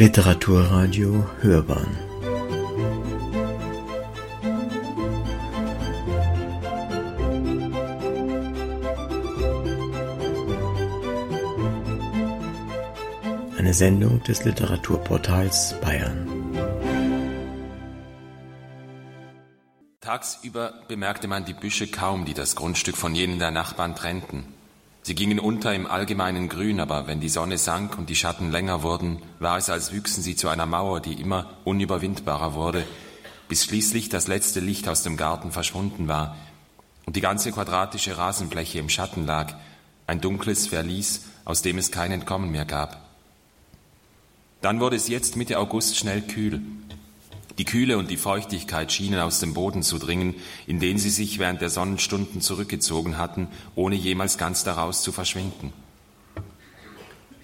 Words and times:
Literaturradio 0.00 1.26
Hörbahn 1.42 1.94
Eine 13.58 13.74
Sendung 13.74 14.22
des 14.22 14.42
Literaturportals 14.46 15.74
Bayern. 15.82 16.26
Tagsüber 20.00 20.72
bemerkte 20.88 21.28
man 21.28 21.44
die 21.44 21.52
Büsche 21.52 21.88
kaum, 21.88 22.24
die 22.24 22.32
das 22.32 22.56
Grundstück 22.56 22.96
von 22.96 23.14
jenen 23.14 23.38
der 23.38 23.50
Nachbarn 23.50 23.94
trennten. 23.94 24.44
Sie 25.02 25.14
gingen 25.14 25.40
unter 25.40 25.74
im 25.74 25.86
allgemeinen 25.86 26.48
Grün, 26.48 26.78
aber 26.78 27.06
wenn 27.06 27.20
die 27.20 27.28
Sonne 27.28 27.58
sank 27.58 27.96
und 27.96 28.10
die 28.10 28.16
Schatten 28.16 28.50
länger 28.50 28.82
wurden, 28.82 29.22
war 29.38 29.56
es, 29.56 29.70
als 29.70 29.92
wüchsen 29.92 30.22
sie 30.22 30.36
zu 30.36 30.48
einer 30.48 30.66
Mauer, 30.66 31.00
die 31.00 31.14
immer 31.14 31.50
unüberwindbarer 31.64 32.54
wurde, 32.54 32.84
bis 33.48 33.64
schließlich 33.64 34.10
das 34.10 34.28
letzte 34.28 34.60
Licht 34.60 34.88
aus 34.88 35.02
dem 35.02 35.16
Garten 35.16 35.52
verschwunden 35.52 36.06
war 36.06 36.36
und 37.06 37.16
die 37.16 37.20
ganze 37.20 37.50
quadratische 37.50 38.18
Rasenfläche 38.18 38.78
im 38.78 38.88
Schatten 38.88 39.26
lag, 39.26 39.54
ein 40.06 40.20
dunkles 40.20 40.66
Verlies, 40.66 41.24
aus 41.44 41.62
dem 41.62 41.78
es 41.78 41.90
kein 41.90 42.12
Entkommen 42.12 42.50
mehr 42.50 42.66
gab. 42.66 43.00
Dann 44.60 44.80
wurde 44.80 44.96
es 44.96 45.08
jetzt 45.08 45.36
Mitte 45.36 45.58
August 45.58 45.96
schnell 45.96 46.20
kühl. 46.20 46.60
Die 47.60 47.66
Kühle 47.66 47.98
und 47.98 48.10
die 48.10 48.16
Feuchtigkeit 48.16 48.90
schienen 48.90 49.20
aus 49.20 49.38
dem 49.38 49.52
Boden 49.52 49.82
zu 49.82 49.98
dringen, 49.98 50.34
in 50.66 50.80
den 50.80 50.96
sie 50.96 51.10
sich 51.10 51.38
während 51.38 51.60
der 51.60 51.68
Sonnenstunden 51.68 52.40
zurückgezogen 52.40 53.18
hatten, 53.18 53.48
ohne 53.74 53.96
jemals 53.96 54.38
ganz 54.38 54.64
daraus 54.64 55.02
zu 55.02 55.12
verschwinden. 55.12 55.70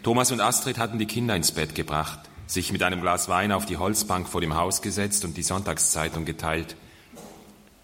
Thomas 0.02 0.32
und 0.32 0.40
Astrid 0.40 0.78
hatten 0.78 0.98
die 0.98 1.04
Kinder 1.04 1.36
ins 1.36 1.52
Bett 1.52 1.74
gebracht, 1.74 2.18
sich 2.46 2.72
mit 2.72 2.82
einem 2.82 3.02
Glas 3.02 3.28
Wein 3.28 3.52
auf 3.52 3.66
die 3.66 3.76
Holzbank 3.76 4.26
vor 4.26 4.40
dem 4.40 4.54
Haus 4.54 4.80
gesetzt 4.80 5.26
und 5.26 5.36
die 5.36 5.42
Sonntagszeitung 5.42 6.24
geteilt. 6.24 6.76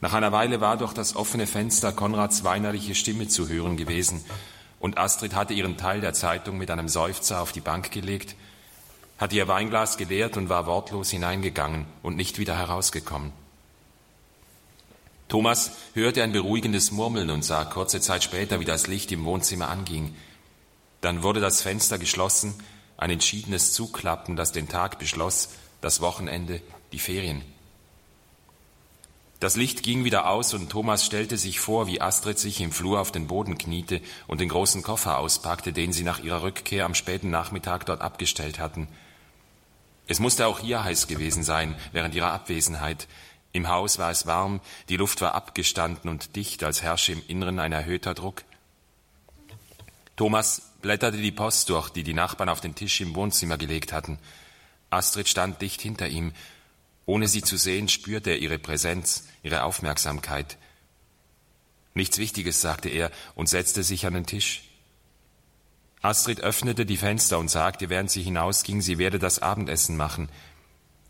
Nach 0.00 0.14
einer 0.14 0.32
Weile 0.32 0.62
war 0.62 0.78
durch 0.78 0.94
das 0.94 1.14
offene 1.14 1.46
Fenster 1.46 1.92
Konrads 1.92 2.44
weinerliche 2.44 2.94
Stimme 2.94 3.28
zu 3.28 3.50
hören 3.50 3.76
gewesen, 3.76 4.24
und 4.80 4.96
Astrid 4.96 5.34
hatte 5.34 5.52
ihren 5.52 5.76
Teil 5.76 6.00
der 6.00 6.14
Zeitung 6.14 6.56
mit 6.56 6.70
einem 6.70 6.88
Seufzer 6.88 7.42
auf 7.42 7.52
die 7.52 7.60
Bank 7.60 7.90
gelegt 7.90 8.36
hatte 9.18 9.36
ihr 9.36 9.48
Weinglas 9.48 9.96
geleert 9.96 10.36
und 10.36 10.48
war 10.48 10.66
wortlos 10.66 11.10
hineingegangen 11.10 11.86
und 12.02 12.16
nicht 12.16 12.38
wieder 12.38 12.56
herausgekommen. 12.56 13.32
Thomas 15.28 15.72
hörte 15.94 16.22
ein 16.22 16.32
beruhigendes 16.32 16.90
Murmeln 16.90 17.30
und 17.30 17.42
sah 17.42 17.64
kurze 17.64 18.00
Zeit 18.00 18.22
später, 18.22 18.60
wie 18.60 18.64
das 18.64 18.86
Licht 18.86 19.10
im 19.12 19.24
Wohnzimmer 19.24 19.68
anging. 19.68 20.14
Dann 21.00 21.22
wurde 21.22 21.40
das 21.40 21.62
Fenster 21.62 21.98
geschlossen, 21.98 22.54
ein 22.96 23.10
entschiedenes 23.10 23.72
Zuklappen, 23.72 24.36
das 24.36 24.52
den 24.52 24.68
Tag 24.68 24.98
beschloss, 24.98 25.50
das 25.80 26.00
Wochenende, 26.00 26.60
die 26.92 26.98
Ferien. 26.98 27.42
Das 29.42 29.56
Licht 29.56 29.82
ging 29.82 30.04
wieder 30.04 30.28
aus 30.28 30.54
und 30.54 30.70
Thomas 30.70 31.04
stellte 31.04 31.36
sich 31.36 31.58
vor, 31.58 31.88
wie 31.88 32.00
Astrid 32.00 32.38
sich 32.38 32.60
im 32.60 32.70
Flur 32.70 33.00
auf 33.00 33.10
den 33.10 33.26
Boden 33.26 33.58
kniete 33.58 34.00
und 34.28 34.40
den 34.40 34.48
großen 34.48 34.84
Koffer 34.84 35.18
auspackte, 35.18 35.72
den 35.72 35.92
sie 35.92 36.04
nach 36.04 36.20
ihrer 36.20 36.44
Rückkehr 36.44 36.84
am 36.84 36.94
späten 36.94 37.30
Nachmittag 37.30 37.84
dort 37.86 38.02
abgestellt 38.02 38.60
hatten. 38.60 38.86
Es 40.06 40.20
musste 40.20 40.46
auch 40.46 40.60
hier 40.60 40.84
heiß 40.84 41.08
gewesen 41.08 41.42
sein 41.42 41.74
während 41.90 42.14
ihrer 42.14 42.32
Abwesenheit. 42.32 43.08
Im 43.50 43.66
Haus 43.66 43.98
war 43.98 44.12
es 44.12 44.28
warm, 44.28 44.60
die 44.88 44.96
Luft 44.96 45.20
war 45.20 45.34
abgestanden 45.34 46.08
und 46.08 46.36
dicht, 46.36 46.62
als 46.62 46.82
herrsche 46.82 47.10
im 47.10 47.22
Inneren 47.26 47.58
ein 47.58 47.72
erhöhter 47.72 48.14
Druck. 48.14 48.44
Thomas 50.14 50.70
blätterte 50.82 51.16
die 51.16 51.32
Post 51.32 51.68
durch, 51.68 51.88
die 51.88 52.04
die 52.04 52.14
Nachbarn 52.14 52.48
auf 52.48 52.60
den 52.60 52.76
Tisch 52.76 53.00
im 53.00 53.16
Wohnzimmer 53.16 53.58
gelegt 53.58 53.92
hatten. 53.92 54.20
Astrid 54.90 55.26
stand 55.28 55.60
dicht 55.62 55.80
hinter 55.80 56.06
ihm. 56.06 56.32
Ohne 57.12 57.28
sie 57.28 57.42
zu 57.42 57.58
sehen, 57.58 57.90
spürte 57.90 58.30
er 58.30 58.38
ihre 58.38 58.58
Präsenz, 58.58 59.24
ihre 59.42 59.64
Aufmerksamkeit. 59.64 60.56
Nichts 61.92 62.16
Wichtiges, 62.16 62.62
sagte 62.62 62.88
er 62.88 63.10
und 63.34 63.50
setzte 63.50 63.82
sich 63.82 64.06
an 64.06 64.14
den 64.14 64.24
Tisch. 64.24 64.62
Astrid 66.00 66.40
öffnete 66.40 66.86
die 66.86 66.96
Fenster 66.96 67.38
und 67.38 67.50
sagte, 67.50 67.90
während 67.90 68.10
sie 68.10 68.22
hinausging, 68.22 68.80
sie 68.80 68.96
werde 68.96 69.18
das 69.18 69.40
Abendessen 69.40 69.94
machen. 69.94 70.30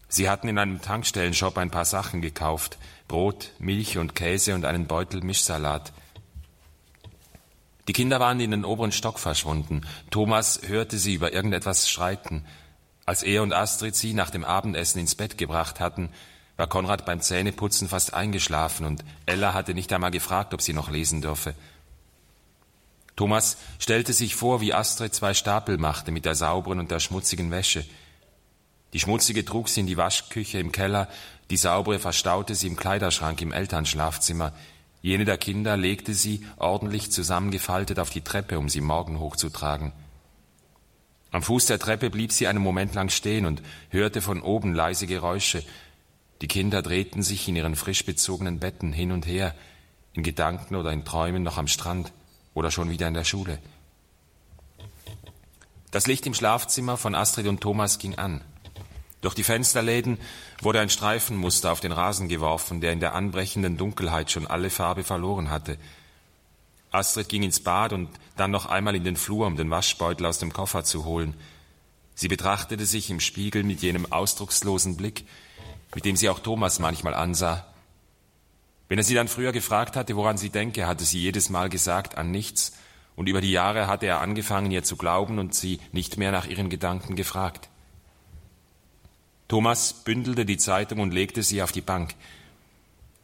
Sie 0.09 0.29
hatten 0.29 0.49
in 0.49 0.59
einem 0.59 0.83
Tankstellenshop 0.83 1.57
ein 1.57 1.71
paar 1.71 1.85
Sachen 1.85 2.21
gekauft, 2.21 2.79
Brot, 3.07 3.53
Milch 3.61 3.97
und 3.97 4.17
Käse 4.17 4.57
und 4.57 4.65
einen 4.65 4.89
Beutel 4.89 5.23
Mischsalat. 5.23 5.93
Die 7.87 7.93
Kinder 7.93 8.19
waren 8.19 8.41
in 8.41 8.51
den 8.51 8.65
oberen 8.65 8.91
Stock 8.91 9.21
verschwunden. 9.21 9.83
Thomas 10.11 10.63
hörte 10.67 10.99
sie 10.99 11.15
über 11.15 11.33
irgendetwas 11.33 11.89
streiten. 11.89 12.45
Als 13.13 13.23
er 13.23 13.43
und 13.43 13.53
Astrid 13.53 13.95
sie 13.95 14.15
nach 14.15 14.31
dem 14.31 14.43
Abendessen 14.43 14.99
ins 14.99 15.15
Bett 15.15 15.37
gebracht 15.37 15.81
hatten, 15.81 16.09
war 16.57 16.67
Konrad 16.67 17.05
beim 17.05 17.21
Zähneputzen 17.21 17.87
fast 17.87 18.15
eingeschlafen 18.15 18.87
und 18.87 19.05
Ella 19.27 19.53
hatte 19.53 19.75
nicht 19.75 19.93
einmal 19.93 20.11
gefragt, 20.11 20.55
ob 20.55 20.63
sie 20.63 20.73
noch 20.73 20.91
lesen 20.91 21.21
dürfe. 21.21 21.55
Thomas 23.15 23.59
stellte 23.79 24.15
sich 24.15 24.35
vor, 24.35 24.63
wie 24.63 24.73
Astrid 24.73 25.15
zwei 25.15 25.35
Stapel 25.35 25.77
machte 25.77 26.11
mit 26.11 26.25
der 26.25 26.35
sauberen 26.35 26.79
und 26.79 26.91
der 26.91 27.01
schmutzigen 27.01 27.51
Wäsche. 27.51 27.85
Die 28.95 29.01
schmutzige 29.01 29.45
trug 29.45 29.69
sie 29.69 29.81
in 29.81 29.87
die 29.87 29.99
Waschküche 29.99 30.59
im 30.59 30.73
Keller, 30.73 31.07
die 31.51 31.59
saubere 31.59 31.99
verstaute 31.99 32.55
sie 32.55 32.69
im 32.69 32.77
Kleiderschrank 32.77 33.43
im 33.43 33.53
Elternschlafzimmer. 33.53 34.55
Jene 35.03 35.27
der 35.27 35.37
Kinder 35.37 35.77
legte 35.77 36.15
sie, 36.15 36.47
ordentlich 36.57 37.13
zusammengefaltet, 37.13 37.99
auf 37.99 38.09
die 38.09 38.23
Treppe, 38.23 38.59
um 38.59 38.71
sie 38.71 38.81
morgen 38.81 39.21
hochzutragen. 39.21 39.93
Am 41.33 41.43
Fuß 41.43 41.67
der 41.67 41.79
Treppe 41.79 42.11
blieb 42.11 42.31
sie 42.31 42.47
einen 42.47 42.63
Moment 42.63 42.95
lang 42.95 43.09
stehen 43.09 43.47
und 43.47 43.63
hörte 43.89 44.21
von 44.21 44.43
oben 44.43 44.75
leise 44.75 45.07
Geräusche. 45.07 45.65
Die 46.43 46.49
Kinder 46.49 46.83
drehten 46.83 47.23
sich 47.23 47.49
in 47.49 47.57
ihren 47.57 47.75
frisch 47.75 48.05
bezogenen 48.05 48.61
Betten 48.61 48.93
hin 48.93 49.13
und 49.13 49.27
her, 49.27 49.55
in 50.13 50.23
Gedanken 50.23 50.77
oder 50.77 50.93
in 50.93 51.07
Träumen 51.07 51.43
noch 51.43 51.57
am 51.57 51.69
Strand 51.69 52.13
oder 52.53 52.71
schon 52.71 52.91
wieder 52.91 53.09
in 53.09 53.15
der 53.15 53.25
Schule. 53.25 53.59
Das 55.91 56.07
Licht 56.07 56.27
im 56.27 56.35
Schlafzimmer 56.35 56.99
von 56.99 57.15
Astrid 57.15 57.47
und 57.47 57.63
Thomas 57.63 57.99
ging 57.99 58.17
an. 58.17 58.43
Durch 59.23 59.35
die 59.35 59.45
Fensterläden 59.45 60.19
wurde 60.61 60.81
ein 60.81 60.91
Streifenmuster 60.91 61.73
auf 61.73 61.81
den 61.81 61.93
Rasen 61.93 62.29
geworfen, 62.29 62.81
der 62.83 62.93
in 62.93 63.01
der 63.01 63.15
anbrechenden 63.15 63.79
Dunkelheit 63.79 64.31
schon 64.31 64.47
alle 64.47 64.69
Farbe 64.69 65.05
verloren 65.05 65.49
hatte. 65.49 65.79
Astrid 66.93 67.29
ging 67.29 67.43
ins 67.43 67.61
Bad 67.61 67.93
und 67.93 68.09
dann 68.37 68.51
noch 68.51 68.67
einmal 68.67 68.95
in 68.95 69.05
den 69.05 69.17
Flur, 69.17 69.47
um 69.47 69.57
den 69.57 69.71
Waschbeutel 69.71 70.27
aus 70.27 70.39
dem 70.39 70.53
Koffer 70.53 70.85
zu 70.85 71.05
holen. 71.05 71.35
Sie 72.15 72.29
betrachtete 72.29 72.87
sich 72.87 73.11
im 73.11 73.21
Spiegel 73.21 73.65
mit 73.65 73.83
jenem 73.83 74.11
ausdruckslosen 74.13 74.97
Blick, 74.97 75.25
mit 75.95 76.05
dem 76.05 76.17
sie 76.17 76.29
auch 76.29 76.39
Thomas 76.39 76.79
manchmal 76.79 77.15
ansah, 77.15 77.67
wenn 78.93 78.99
er 78.99 79.05
sie 79.05 79.15
dann 79.15 79.29
früher 79.29 79.53
gefragt 79.53 79.97
hatte, 79.97 80.17
woran 80.17 80.37
sie 80.37 80.51
denke, 80.51 80.87
hatte 80.87 81.07
sie 81.07 81.19
jedes 81.19 81.49
Mal 81.49 81.71
gesagt, 81.71 82.19
an 82.19 82.31
nichts, 82.31 82.73
und 83.17 83.27
über 83.27 83.41
die 83.41 83.51
Jahre 83.51 83.87
hatte 83.87 84.05
er 84.05 84.21
angefangen, 84.21 84.71
ihr 84.71 84.85
zu 84.85 84.97
glauben 84.97 85.39
und 85.39 85.55
sie 85.55 85.81
nicht 85.93 86.19
mehr 86.19 86.31
nach 86.31 86.47
ihren 86.47 86.69
Gedanken 86.69 87.17
gefragt. 87.17 87.71
Thomas 89.49 89.95
bündelte 89.95 90.45
die 90.45 90.59
Zeitung 90.59 91.01
und 91.01 91.11
legte 91.15 91.43
sie 91.43 91.63
auf 91.63 91.73
die 91.73 91.81
Bank. 91.81 92.15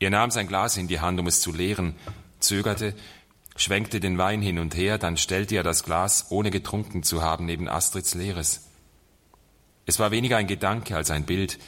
Er 0.00 0.08
nahm 0.08 0.30
sein 0.30 0.48
Glas 0.48 0.78
in 0.78 0.88
die 0.88 1.00
Hand, 1.00 1.20
um 1.20 1.26
es 1.26 1.42
zu 1.42 1.52
leeren, 1.52 1.96
zögerte, 2.40 2.94
schwenkte 3.58 4.00
den 4.00 4.16
Wein 4.16 4.41
hin 4.41 4.58
und 4.58 4.74
her, 4.74 4.96
dann 4.96 5.16
stellte 5.19 5.56
er 5.56 5.62
das 5.62 5.82
Glas, 5.82 6.26
ohne 6.30 6.50
getrunken 6.50 7.02
zu 7.02 7.22
haben, 7.22 7.44
neben 7.44 7.69
Astrids 7.69 8.14
leeres. 8.14 8.69
Es 9.84 9.98
war 9.98 10.10
weniger 10.10 10.36
ein 10.36 10.46
Gedanke 10.46 10.96
als 10.96 11.10
ein 11.10 11.24
Bild, 11.24 11.58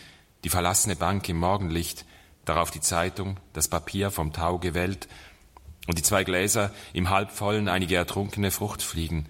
die 0.45 0.49
verlassene 0.49 0.97
Bank 0.97 1.29
im 1.29 1.39
Morgenlicht, 1.39 2.07
darauf 2.45 2.71
die 2.71 2.81
Zeitung, 2.81 3.39
das 3.53 3.69
Papier 3.69 4.11
vom 4.11 4.33
Tau 4.33 4.59
gewellt 4.59 5.09
und 5.87 5.99
die 5.99 6.03
zwei 6.03 6.25
Gläser 6.25 6.73
im 6.93 7.11
Halbvollen 7.11 7.69
einige 7.69 7.97
ertrunkene 7.97 8.51
Fruchtfliegen. 8.51 9.27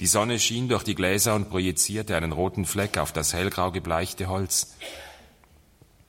Die 0.00 0.06
Sonne 0.06 0.38
schien 0.38 0.68
durch 0.68 0.82
die 0.82 0.94
Gläser 0.94 1.34
und 1.34 1.50
projizierte 1.50 2.16
einen 2.16 2.32
roten 2.32 2.64
Fleck 2.64 2.98
auf 2.98 3.12
das 3.12 3.32
hellgrau 3.32 3.72
gebleichte 3.72 4.28
Holz. 4.28 4.76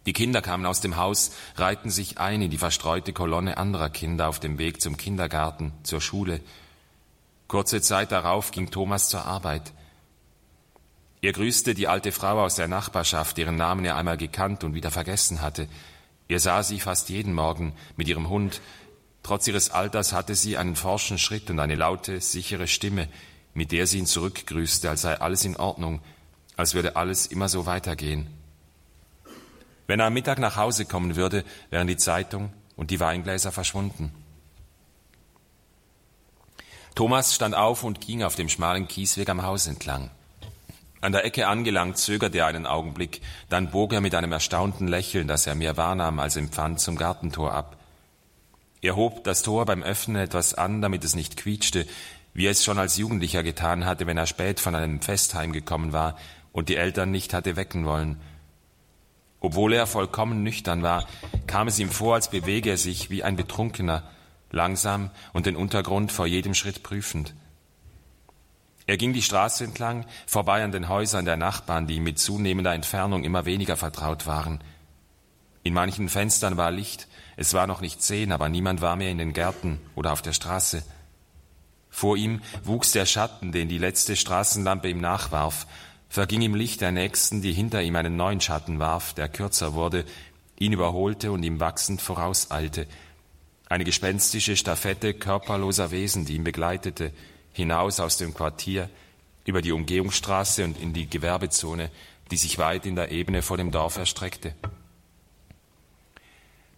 Die 0.08 0.14
Kinder 0.14 0.42
kamen 0.42 0.66
aus 0.66 0.80
dem 0.80 0.96
Haus, 0.96 1.32
reihten 1.58 1.92
sich 1.92 2.18
ein 2.18 2.42
in 2.42 2.50
die 2.50 2.58
verstreute 2.58 3.12
Kolonne 3.12 3.58
anderer 3.58 3.90
Kinder 3.90 4.30
auf 4.30 4.40
dem 4.40 4.58
Weg 4.58 4.82
zum 4.82 4.96
Kindergarten, 4.96 5.74
zur 5.84 6.00
Schule. 6.00 6.40
Kurze 7.50 7.82
Zeit 7.82 8.14
darauf 8.14 8.52
ging 8.52 8.72
Thomas 8.72 9.10
zur 9.10 9.26
Arbeit. 9.26 9.74
Er 11.22 11.34
grüßte 11.34 11.76
die 11.76 11.90
alte 11.90 12.14
Frau 12.14 12.42
aus 12.42 12.56
der 12.56 12.70
Nachbarschaft, 12.70 13.36
deren 13.36 13.58
Namen 13.58 13.84
er 13.84 13.98
einmal 13.98 14.16
gekannt 14.16 14.64
und 14.64 14.74
wieder 14.74 14.92
vergessen 14.92 15.42
hatte. 15.42 15.68
Er 16.30 16.40
sah 16.40 16.64
sie 16.64 16.80
fast 16.80 17.10
jeden 17.10 17.34
Morgen 17.34 17.74
mit 17.98 18.08
ihrem 18.08 18.30
Hund. 18.30 18.62
Trotz 19.24 19.46
ihres 19.50 19.72
Alters 19.72 20.14
hatte 20.14 20.36
sie 20.36 20.56
einen 20.56 20.78
forschen 20.78 21.18
Schritt 21.18 21.50
und 21.50 21.60
eine 21.60 21.76
laute, 21.76 22.22
sichere 22.22 22.68
Stimme, 22.70 23.10
mit 23.54 23.74
der 23.74 23.88
sie 23.88 23.98
ihn 24.00 24.06
zurückgrüßte, 24.06 24.90
als 24.90 25.02
sei 25.02 25.20
alles 25.20 25.44
in 25.44 25.58
Ordnung, 25.58 26.00
als 26.56 26.76
würde 26.76 26.96
alles 26.96 27.26
immer 27.26 27.50
so 27.50 27.66
weitergehen. 27.66 28.37
Wenn 29.88 30.02
er 30.02 30.08
am 30.08 30.14
Mittag 30.14 30.38
nach 30.40 30.58
Hause 30.58 30.86
kommen 30.86 31.16
würde, 31.16 31.44
wären 31.70 31.88
die 31.88 31.98
Zeitung 31.98 32.52
und 32.76 32.92
die 32.92 33.00
Weingläser 33.00 33.52
verschwunden. 33.52 34.12
Thomas 36.94 37.34
stand 37.34 37.56
auf 37.56 37.84
und 37.84 38.02
ging 38.02 38.24
auf 38.24 38.36
dem 38.36 38.50
schmalen 38.50 38.88
Kiesweg 38.88 39.30
am 39.30 39.44
Haus 39.44 39.68
entlang. 39.68 40.12
An 41.00 41.12
der 41.12 41.26
Ecke 41.26 41.48
angelangt, 41.48 41.98
zögerte 41.98 42.40
er 42.40 42.48
einen 42.48 42.66
Augenblick, 42.66 43.22
dann 43.50 43.70
bog 43.70 43.94
er 43.94 44.02
mit 44.02 44.16
einem 44.16 44.32
erstaunten 44.32 44.88
Lächeln, 44.88 45.28
das 45.28 45.46
er 45.46 45.54
mehr 45.54 45.78
wahrnahm 45.78 46.20
als 46.20 46.36
empfand, 46.36 46.80
zum 46.80 46.98
Gartentor 46.98 47.54
ab. 47.54 47.78
Er 48.82 48.96
hob 48.96 49.24
das 49.24 49.44
Tor 49.44 49.66
beim 49.66 49.84
Öffnen 49.84 50.18
etwas 50.18 50.54
an, 50.56 50.82
damit 50.82 51.04
es 51.04 51.16
nicht 51.16 51.38
quietschte, 51.38 51.86
wie 52.34 52.48
er 52.48 52.52
es 52.52 52.64
schon 52.64 52.80
als 52.80 52.98
Jugendlicher 52.98 53.44
getan 53.44 53.86
hatte, 53.86 54.08
wenn 54.08 54.18
er 54.18 54.26
spät 54.26 54.60
von 54.60 54.76
einem 54.76 55.02
Fest 55.02 55.36
heimgekommen 55.36 55.94
war 55.94 56.18
und 56.52 56.70
die 56.70 56.76
Eltern 56.76 57.12
nicht 57.12 57.34
hatte 57.34 57.56
wecken 57.56 57.86
wollen. 57.86 58.20
Obwohl 59.40 59.74
er 59.74 59.88
vollkommen 59.88 60.44
nüchtern 60.44 60.82
war, 60.82 61.08
kam 61.46 61.68
es 61.68 61.80
ihm 61.80 61.92
vor, 61.92 62.16
als 62.16 62.30
bewege 62.30 62.72
er 62.72 62.78
sich 62.78 63.10
wie 63.10 63.24
ein 63.24 63.36
Betrunkener, 63.36 64.04
langsam 64.52 65.12
und 65.34 65.46
den 65.46 65.56
Untergrund 65.56 66.12
vor 66.12 66.26
jedem 66.26 66.54
Schritt 66.54 66.84
prüfend. 66.84 67.34
Er 68.88 68.98
ging 68.98 69.12
die 69.12 69.22
Straße 69.22 69.66
entlang, 69.66 70.06
vorbei 70.26 70.64
an 70.64 70.72
den 70.72 70.88
Häusern 70.88 71.26
der 71.26 71.36
Nachbarn, 71.36 71.88
die 71.88 71.96
ihm 71.96 72.04
mit 72.04 72.20
zunehmender 72.20 72.74
Entfernung 72.74 73.26
immer 73.26 73.46
weniger 73.46 73.76
vertraut 73.76 74.26
waren. 74.26 74.64
In 75.64 75.74
manchen 75.74 76.08
Fenstern 76.08 76.56
war 76.56 76.72
Licht, 76.72 77.08
es 77.36 77.54
war 77.54 77.68
noch 77.68 77.82
nicht 77.82 78.02
zehn, 78.02 78.32
aber 78.32 78.48
niemand 78.48 78.80
war 78.80 78.96
mehr 78.96 79.12
in 79.12 79.18
den 79.18 79.34
Gärten 79.34 79.80
oder 79.96 80.14
auf 80.14 80.22
der 80.22 80.32
Straße. 80.32 80.84
Vor 81.90 82.16
ihm 82.16 82.42
wuchs 82.64 82.92
der 82.92 83.06
Schatten, 83.06 83.52
den 83.52 83.68
die 83.68 83.78
letzte 83.78 84.16
Straßenlampe 84.16 84.90
ihm 84.90 85.02
nachwarf, 85.02 85.68
verging 86.10 86.42
im 86.42 86.56
Licht 86.56 86.82
der 86.82 86.92
nächsten, 86.92 87.42
die 87.42 87.54
hinter 87.54 87.82
ihm 87.82 87.96
einen 87.96 88.16
neuen 88.16 88.42
Schatten 88.42 88.80
warf, 88.80 89.14
der 89.14 89.30
kürzer 89.30 89.74
wurde, 89.74 90.06
ihn 90.60 90.74
überholte 90.74 91.32
und 91.32 91.44
ihm 91.44 91.60
wachsend 91.60 92.02
vorauseilte. 92.02 92.88
Eine 93.70 93.84
gespenstische 93.84 94.56
Stafette 94.56 95.14
körperloser 95.14 95.92
Wesen, 95.92 96.26
die 96.26 96.36
ihn 96.36 96.44
begleitete, 96.44 97.12
hinaus 97.52 98.00
aus 98.00 98.18
dem 98.18 98.34
Quartier, 98.34 98.90
über 99.46 99.62
die 99.62 99.72
Umgehungsstraße 99.72 100.64
und 100.64 100.80
in 100.80 100.94
die 100.94 101.10
Gewerbezone, 101.10 101.90
die 102.32 102.38
sich 102.38 102.58
weit 102.58 102.86
in 102.86 102.96
der 102.96 103.12
Ebene 103.12 103.42
vor 103.42 103.58
dem 103.58 103.72
Dorf 103.72 103.98
erstreckte. 103.98 104.54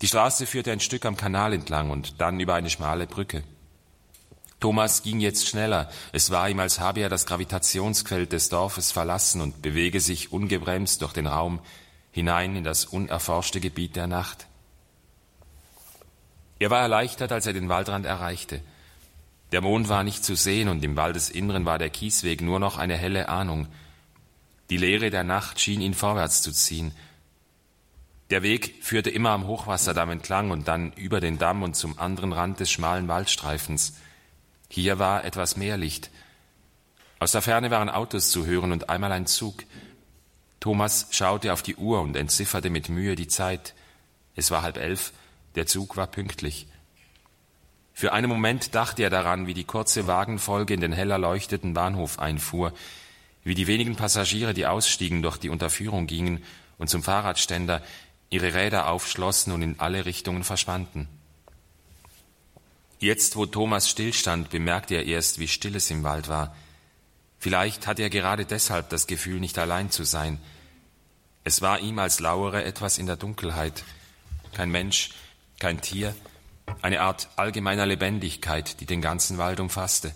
Die 0.02 0.08
Straße 0.08 0.46
führte 0.46 0.72
ein 0.72 0.80
Stück 0.80 1.06
am 1.06 1.18
Kanal 1.18 1.54
entlang 1.54 1.90
und 1.90 2.22
dann 2.22 2.40
über 2.40 2.56
eine 2.56 2.70
schmale 2.70 3.06
Brücke. 3.06 3.44
Thomas 4.60 5.04
ging 5.04 5.20
jetzt 5.20 5.48
schneller. 5.48 5.90
Es 6.12 6.32
war 6.32 6.50
ihm, 6.50 6.60
als 6.60 6.80
habe 6.80 7.00
er 7.00 7.10
das 7.10 7.26
Gravitationsfeld 7.26 8.34
des 8.34 8.50
Dorfes 8.50 8.92
verlassen 8.92 9.42
und 9.42 9.62
bewege 9.62 10.02
sich 10.02 10.34
ungebremst 10.34 11.02
durch 11.02 11.14
den 11.14 11.28
Raum 11.28 11.60
hinein 12.12 12.56
in 12.56 12.64
das 12.64 12.86
unerforschte 12.86 13.62
Gebiet 13.62 13.96
der 13.96 14.08
Nacht. 14.08 14.48
Er 16.60 16.70
war 16.70 16.82
erleichtert, 16.82 17.32
als 17.32 17.46
er 17.46 17.54
den 17.54 17.70
Waldrand 17.70 18.06
erreichte. 18.06 18.62
Der 19.54 19.62
Mond 19.62 19.88
war 19.88 20.04
nicht 20.04 20.26
zu 20.26 20.36
sehen 20.36 20.68
und 20.68 20.84
im 20.84 20.98
Waldesinneren 20.98 21.66
war 21.66 21.80
der 21.80 21.90
Kiesweg 21.90 22.42
nur 22.42 22.60
noch 22.60 22.78
eine 22.78 22.98
helle 22.98 23.30
Ahnung. 23.30 23.68
Die 24.70 24.78
Leere 24.78 25.10
der 25.10 25.24
Nacht 25.24 25.60
schien 25.60 25.82
ihn 25.82 25.94
vorwärts 25.94 26.42
zu 26.42 26.52
ziehen. 26.52 26.94
Der 28.30 28.44
Weg 28.44 28.76
führte 28.82 29.10
immer 29.10 29.32
am 29.32 29.48
Hochwasserdamm 29.48 30.12
entlang 30.12 30.52
und 30.52 30.68
dann 30.68 30.92
über 30.94 31.20
den 31.20 31.40
Damm 31.40 31.64
und 31.64 31.76
zum 31.76 31.98
anderen 31.98 32.34
Rand 32.34 32.60
des 32.60 32.70
schmalen 32.70 33.08
Waldstreifens. 33.08 33.96
Hier 34.70 35.00
war 35.00 35.26
etwas 35.26 35.58
mehr 35.58 35.78
Licht. 35.78 36.12
Aus 37.20 37.32
der 37.32 37.42
Ferne 37.42 37.72
waren 37.72 37.90
Autos 37.90 38.30
zu 38.30 38.46
hören 38.46 38.72
und 38.72 38.90
einmal 38.90 39.12
ein 39.12 39.26
Zug. 39.26 39.64
Thomas 40.60 41.08
schaute 41.12 41.52
auf 41.54 41.64
die 41.64 41.76
Uhr 41.76 42.02
und 42.02 42.16
entzifferte 42.16 42.70
mit 42.70 42.88
Mühe 42.88 43.16
die 43.16 43.28
Zeit. 43.28 43.74
Es 44.36 44.52
war 44.52 44.62
halb 44.62 44.78
elf, 44.78 45.12
der 45.56 45.66
Zug 45.66 45.98
war 45.98 46.08
pünktlich. 46.08 46.68
Für 47.94 48.14
einen 48.14 48.30
Moment 48.30 48.76
dachte 48.76 49.04
er 49.04 49.10
daran, 49.10 49.48
wie 49.48 49.54
die 49.54 49.66
kurze 49.66 50.08
Wagenfolge 50.08 50.74
in 50.74 50.80
den 50.80 50.94
hell 50.94 51.12
erleuchteten 51.12 51.74
Bahnhof 51.74 52.20
einfuhr, 52.20 52.72
wie 53.44 53.56
die 53.56 53.68
wenigen 53.68 53.96
Passagiere, 53.96 54.54
die 54.54 54.68
ausstiegen, 54.68 55.22
durch 55.22 55.38
die 55.38 55.50
Unterführung 55.50 56.08
gingen 56.08 56.44
und 56.78 56.90
zum 56.90 57.04
Fahrradständer, 57.04 57.82
ihre 58.30 58.54
Räder 58.54 58.88
aufschlossen 58.88 59.52
und 59.52 59.64
in 59.64 59.80
alle 59.80 60.06
Richtungen 60.06 60.44
verschwanden. 60.46 61.10
Jetzt, 63.00 63.38
wo 63.38 63.46
Thomas 63.46 63.90
stillstand, 63.90 64.50
bemerkte 64.50 64.96
er 64.96 65.06
erst, 65.06 65.40
wie 65.40 65.48
still 65.48 65.76
es 65.76 65.90
im 65.90 66.04
Wald 66.04 66.28
war. 66.28 66.56
Vielleicht 67.40 67.88
hatte 67.88 68.02
er 68.02 68.10
gerade 68.10 68.46
deshalb 68.46 68.90
das 68.90 69.08
Gefühl, 69.08 69.40
nicht 69.40 69.58
allein 69.58 69.90
zu 69.90 70.04
sein. 70.04 70.40
Es 71.46 71.62
war 71.62 71.80
ihm, 71.80 71.98
als 72.00 72.20
lauere 72.20 72.66
etwas 72.66 72.98
in 72.98 73.06
der 73.06 73.16
Dunkelheit. 73.16 73.86
Kein 74.54 74.70
Mensch, 74.70 75.12
kein 75.60 75.80
Tier, 75.80 76.14
eine 76.82 77.00
Art 77.02 77.30
allgemeiner 77.38 77.86
Lebendigkeit, 77.86 78.82
die 78.82 78.86
den 78.86 79.02
ganzen 79.02 79.38
Wald 79.38 79.62
umfasste. 79.62 80.14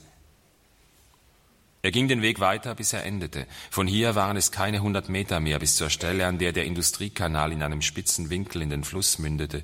Er 1.81 1.91
ging 1.91 2.07
den 2.07 2.21
Weg 2.21 2.39
weiter, 2.39 2.75
bis 2.75 2.93
er 2.93 3.03
endete. 3.03 3.45
Von 3.69 3.87
hier 3.87 4.15
waren 4.15 4.37
es 4.37 4.51
keine 4.51 4.81
hundert 4.81 5.09
Meter 5.09 5.39
mehr 5.39 5.59
bis 5.59 5.75
zur 5.75 5.89
Stelle, 5.89 6.25
an 6.27 6.39
der 6.39 6.53
der 6.53 6.65
Industriekanal 6.65 7.51
in 7.51 7.63
einem 7.63 7.81
spitzen 7.81 8.29
Winkel 8.29 8.61
in 8.61 8.69
den 8.69 8.83
Fluss 8.83 9.19
mündete. 9.19 9.63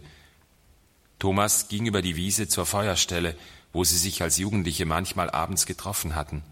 Thomas 1.20 1.68
ging 1.68 1.86
über 1.86 2.02
die 2.02 2.16
Wiese 2.16 2.48
zur 2.48 2.66
Feuerstelle, 2.66 3.36
wo 3.74 3.84
sie 3.84 3.98
sich 3.98 4.22
als 4.22 4.38
Jugendliche 4.38 4.86
manchmal 4.86 5.30
abends 5.30 5.66
getroffen 5.66 6.16
hatten. 6.16 6.44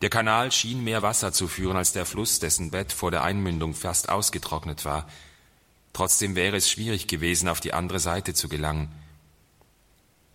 Der 0.00 0.08
Kanal 0.08 0.50
schien 0.50 0.82
mehr 0.82 1.02
Wasser 1.02 1.30
zu 1.32 1.46
führen 1.46 1.76
als 1.76 1.92
der 1.92 2.06
Fluss, 2.06 2.38
dessen 2.38 2.70
Bett 2.70 2.92
vor 2.92 3.10
der 3.10 3.22
Einmündung 3.22 3.74
fast 3.74 4.08
ausgetrocknet 4.08 4.86
war. 4.86 5.06
Trotzdem 5.92 6.34
wäre 6.34 6.56
es 6.56 6.70
schwierig 6.70 7.06
gewesen, 7.06 7.48
auf 7.48 7.60
die 7.60 7.74
andere 7.74 8.00
Seite 8.00 8.32
zu 8.32 8.48
gelangen. 8.48 8.90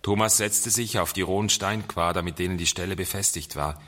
Thomas 0.02 0.36
setzte 0.36 0.70
sich 0.70 1.00
auf 1.00 1.12
die 1.12 1.22
rohen 1.22 1.48
Steinquader, 1.48 2.22
mit 2.22 2.38
denen 2.38 2.58
die 2.58 2.66
Stelle 2.68 2.94
befestigt 2.94 3.56
war. 3.56 3.82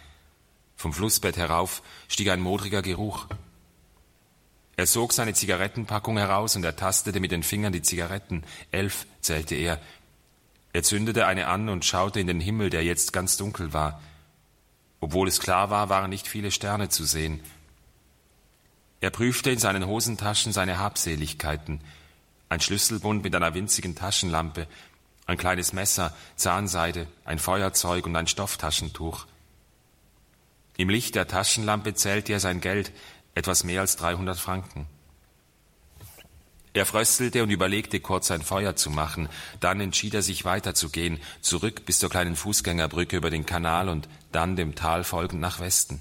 Vom 0.74 0.92
Flussbett 0.92 1.36
herauf 1.36 1.82
stieg 2.08 2.30
ein 2.30 2.40
modriger 2.40 2.82
Geruch. 2.82 3.28
Er 4.78 4.86
sog 4.86 5.12
seine 5.12 5.34
Zigarettenpackung 5.34 6.18
heraus 6.18 6.54
und 6.54 6.62
ertastete 6.62 7.18
mit 7.18 7.32
den 7.32 7.42
Fingern 7.42 7.72
die 7.72 7.82
Zigaretten. 7.82 8.44
Elf 8.70 9.08
zählte 9.20 9.56
er. 9.56 9.80
Er 10.72 10.84
zündete 10.84 11.26
eine 11.26 11.48
an 11.48 11.68
und 11.68 11.84
schaute 11.84 12.20
in 12.20 12.28
den 12.28 12.38
Himmel, 12.38 12.70
der 12.70 12.84
jetzt 12.84 13.12
ganz 13.12 13.36
dunkel 13.36 13.72
war. 13.72 14.00
Obwohl 15.00 15.26
es 15.26 15.40
klar 15.40 15.70
war, 15.70 15.88
waren 15.88 16.10
nicht 16.10 16.28
viele 16.28 16.52
Sterne 16.52 16.90
zu 16.90 17.04
sehen. 17.04 17.40
Er 19.00 19.10
prüfte 19.10 19.50
in 19.50 19.58
seinen 19.58 19.84
Hosentaschen 19.84 20.52
seine 20.52 20.78
Habseligkeiten, 20.78 21.80
ein 22.48 22.60
Schlüsselbund 22.60 23.24
mit 23.24 23.34
einer 23.34 23.54
winzigen 23.54 23.96
Taschenlampe, 23.96 24.68
ein 25.26 25.38
kleines 25.38 25.72
Messer, 25.72 26.14
Zahnseide, 26.36 27.08
ein 27.24 27.40
Feuerzeug 27.40 28.06
und 28.06 28.14
ein 28.14 28.28
Stofftaschentuch. 28.28 29.26
Im 30.76 30.88
Licht 30.88 31.16
der 31.16 31.26
Taschenlampe 31.26 31.94
zählte 31.94 32.32
er 32.32 32.38
sein 32.38 32.60
Geld, 32.60 32.92
etwas 33.38 33.62
mehr 33.62 33.82
als 33.82 33.96
300 33.96 34.36
Franken. 34.36 34.86
Er 36.74 36.84
fröstelte 36.84 37.42
und 37.42 37.50
überlegte 37.50 38.00
kurz 38.00 38.30
ein 38.32 38.42
Feuer 38.42 38.74
zu 38.74 38.90
machen, 38.90 39.28
dann 39.60 39.80
entschied 39.80 40.14
er 40.14 40.22
sich 40.22 40.44
weiterzugehen, 40.44 41.20
zurück 41.40 41.86
bis 41.86 42.00
zur 42.00 42.10
kleinen 42.10 42.34
Fußgängerbrücke 42.34 43.16
über 43.16 43.30
den 43.30 43.46
Kanal 43.46 43.88
und 43.88 44.08
dann 44.32 44.56
dem 44.56 44.74
Tal 44.74 45.04
folgend 45.04 45.40
nach 45.40 45.60
Westen. 45.60 46.00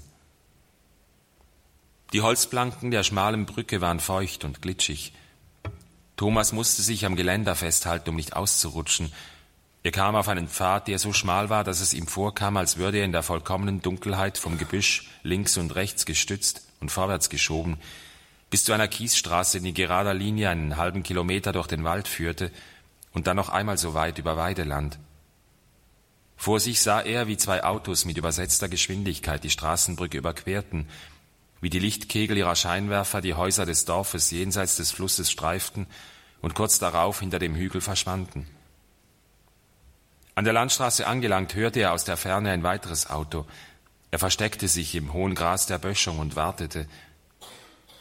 Die 2.12 2.22
Holzplanken 2.22 2.90
der 2.90 3.04
schmalen 3.04 3.46
Brücke 3.46 3.80
waren 3.80 4.00
feucht 4.00 4.44
und 4.44 4.60
glitschig. 4.60 5.12
Thomas 6.16 6.52
musste 6.52 6.82
sich 6.82 7.06
am 7.06 7.16
Geländer 7.16 7.54
festhalten, 7.54 8.10
um 8.10 8.16
nicht 8.16 8.34
auszurutschen. 8.34 9.12
Er 9.84 9.92
kam 9.92 10.16
auf 10.16 10.28
einen 10.28 10.48
Pfad, 10.48 10.88
der 10.88 10.98
so 10.98 11.12
schmal 11.12 11.50
war, 11.50 11.62
dass 11.62 11.80
es 11.80 11.94
ihm 11.94 12.08
vorkam, 12.08 12.56
als 12.56 12.78
würde 12.78 12.98
er 12.98 13.04
in 13.04 13.12
der 13.12 13.22
vollkommenen 13.22 13.80
Dunkelheit 13.80 14.38
vom 14.38 14.58
Gebüsch 14.58 15.08
links 15.22 15.56
und 15.56 15.74
rechts 15.76 16.04
gestützt 16.04 16.67
und 16.80 16.90
vorwärts 16.90 17.30
geschoben, 17.30 17.78
bis 18.50 18.64
zu 18.64 18.72
einer 18.72 18.88
Kiesstraße, 18.88 19.60
die 19.60 19.70
in 19.70 19.74
gerader 19.74 20.14
Linie 20.14 20.50
einen 20.50 20.76
halben 20.76 21.02
Kilometer 21.02 21.52
durch 21.52 21.66
den 21.66 21.84
Wald 21.84 22.08
führte 22.08 22.50
und 23.12 23.26
dann 23.26 23.36
noch 23.36 23.48
einmal 23.48 23.78
so 23.78 23.94
weit 23.94 24.18
über 24.18 24.36
Weideland. 24.36 24.98
Vor 26.36 26.60
sich 26.60 26.80
sah 26.80 27.00
er, 27.00 27.26
wie 27.26 27.36
zwei 27.36 27.64
Autos 27.64 28.04
mit 28.04 28.16
übersetzter 28.16 28.68
Geschwindigkeit 28.68 29.42
die 29.42 29.50
Straßenbrücke 29.50 30.18
überquerten 30.18 30.86
wie 31.60 31.70
die 31.70 31.78
Lichtkegel 31.78 32.36
ihrer 32.36 32.54
Scheinwerfer 32.54 33.20
die 33.20 33.34
Häuser 33.34 33.66
des 33.66 33.84
Dorfes 33.84 34.30
jenseits 34.30 34.76
des 34.76 34.92
Flusses 34.92 35.30
streiften 35.30 35.86
und 36.40 36.54
kurz 36.54 36.78
darauf 36.78 37.20
hinter 37.20 37.38
dem 37.38 37.54
Hügel 37.54 37.80
verschwanden. 37.80 38.46
An 40.34 40.44
der 40.44 40.52
Landstraße 40.52 41.06
angelangt, 41.06 41.54
hörte 41.54 41.80
er 41.80 41.92
aus 41.92 42.04
der 42.04 42.16
Ferne 42.16 42.52
ein 42.52 42.62
weiteres 42.62 43.10
Auto. 43.10 43.44
Er 44.10 44.18
versteckte 44.18 44.68
sich 44.68 44.94
im 44.94 45.12
hohen 45.12 45.34
Gras 45.34 45.66
der 45.66 45.78
Böschung 45.78 46.18
und 46.18 46.36
wartete. 46.36 46.86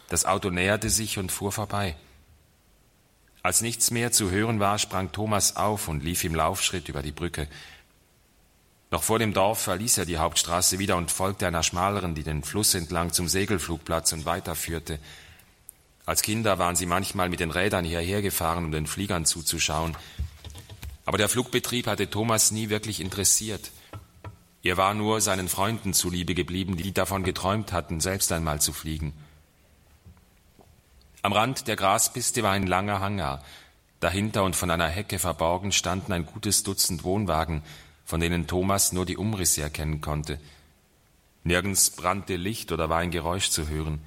Das 0.10 0.26
Auto 0.26 0.50
näherte 0.50 0.90
sich 0.90 1.18
und 1.18 1.32
fuhr 1.32 1.52
vorbei. 1.52 1.96
Als 3.44 3.62
nichts 3.62 3.92
mehr 3.92 4.12
zu 4.12 4.32
hören 4.32 4.60
war, 4.60 4.80
sprang 4.80 5.12
Thomas 5.12 5.56
auf 5.56 5.88
und 5.88 6.04
lief 6.04 6.24
im 6.24 6.36
Laufschritt 6.36 6.90
über 6.90 7.02
die 7.02 7.12
Brücke. 7.12 7.48
Noch 8.90 9.04
vor 9.04 9.20
dem 9.20 9.34
Dorf 9.34 9.62
verließ 9.62 9.98
er 9.98 10.06
die 10.06 10.18
Hauptstraße 10.18 10.80
wieder 10.80 10.96
und 10.96 11.12
folgte 11.12 11.46
einer 11.46 11.64
schmaleren, 11.64 12.16
die 12.16 12.24
den 12.24 12.44
Fluss 12.44 12.74
entlang 12.74 13.12
zum 13.12 13.28
Segelflugplatz 13.28 14.14
und 14.14 14.26
weiterführte. 14.26 15.00
Als 16.06 16.22
Kinder 16.22 16.58
waren 16.58 16.78
sie 16.78 16.86
manchmal 16.86 17.28
mit 17.28 17.42
den 17.42 17.52
Rädern 17.52 17.84
hierher 17.84 18.22
gefahren, 18.22 18.64
um 18.64 18.72
den 18.72 18.88
Fliegern 18.88 19.26
zuzuschauen. 19.26 19.98
Aber 21.04 21.18
der 21.18 21.28
Flugbetrieb 21.28 21.88
hatte 21.88 22.10
Thomas 22.10 22.52
nie 22.52 22.70
wirklich 22.70 23.02
interessiert. 23.02 23.72
Er 24.64 24.78
war 24.78 24.94
nur 24.94 25.22
seinen 25.22 25.48
Freunden 25.48 25.94
zuliebe 25.94 26.36
geblieben, 26.36 26.78
die 26.78 26.94
davon 26.94 27.24
geträumt 27.24 27.72
hatten, 27.72 28.00
selbst 28.00 28.32
einmal 28.32 28.60
zu 28.60 28.74
fliegen. 28.74 29.14
Am 31.22 31.34
Rand 31.34 31.68
der 31.68 31.76
Graspiste 31.76 32.44
war 32.44 32.52
ein 32.52 32.68
langer 32.68 33.00
Hangar. 33.00 33.44
Dahinter 34.00 34.44
und 34.44 34.56
von 34.56 34.70
einer 34.70 34.88
Hecke 34.88 35.20
verborgen 35.20 35.72
standen 35.72 36.14
ein 36.14 36.26
gutes 36.26 36.64
Dutzend 36.64 37.04
Wohnwagen, 37.04 37.64
von 38.06 38.20
denen 38.20 38.48
Thomas 38.48 38.92
nur 38.92 39.06
die 39.06 39.18
Umrisse 39.18 39.62
erkennen 39.62 40.02
konnte. 40.02 40.40
Nirgends 41.44 41.90
brannte 41.90 42.36
Licht 42.36 42.72
oder 42.72 42.90
war 42.90 43.00
ein 43.00 43.12
Geräusch 43.12 43.50
zu 43.50 43.68
hören. 43.68 44.00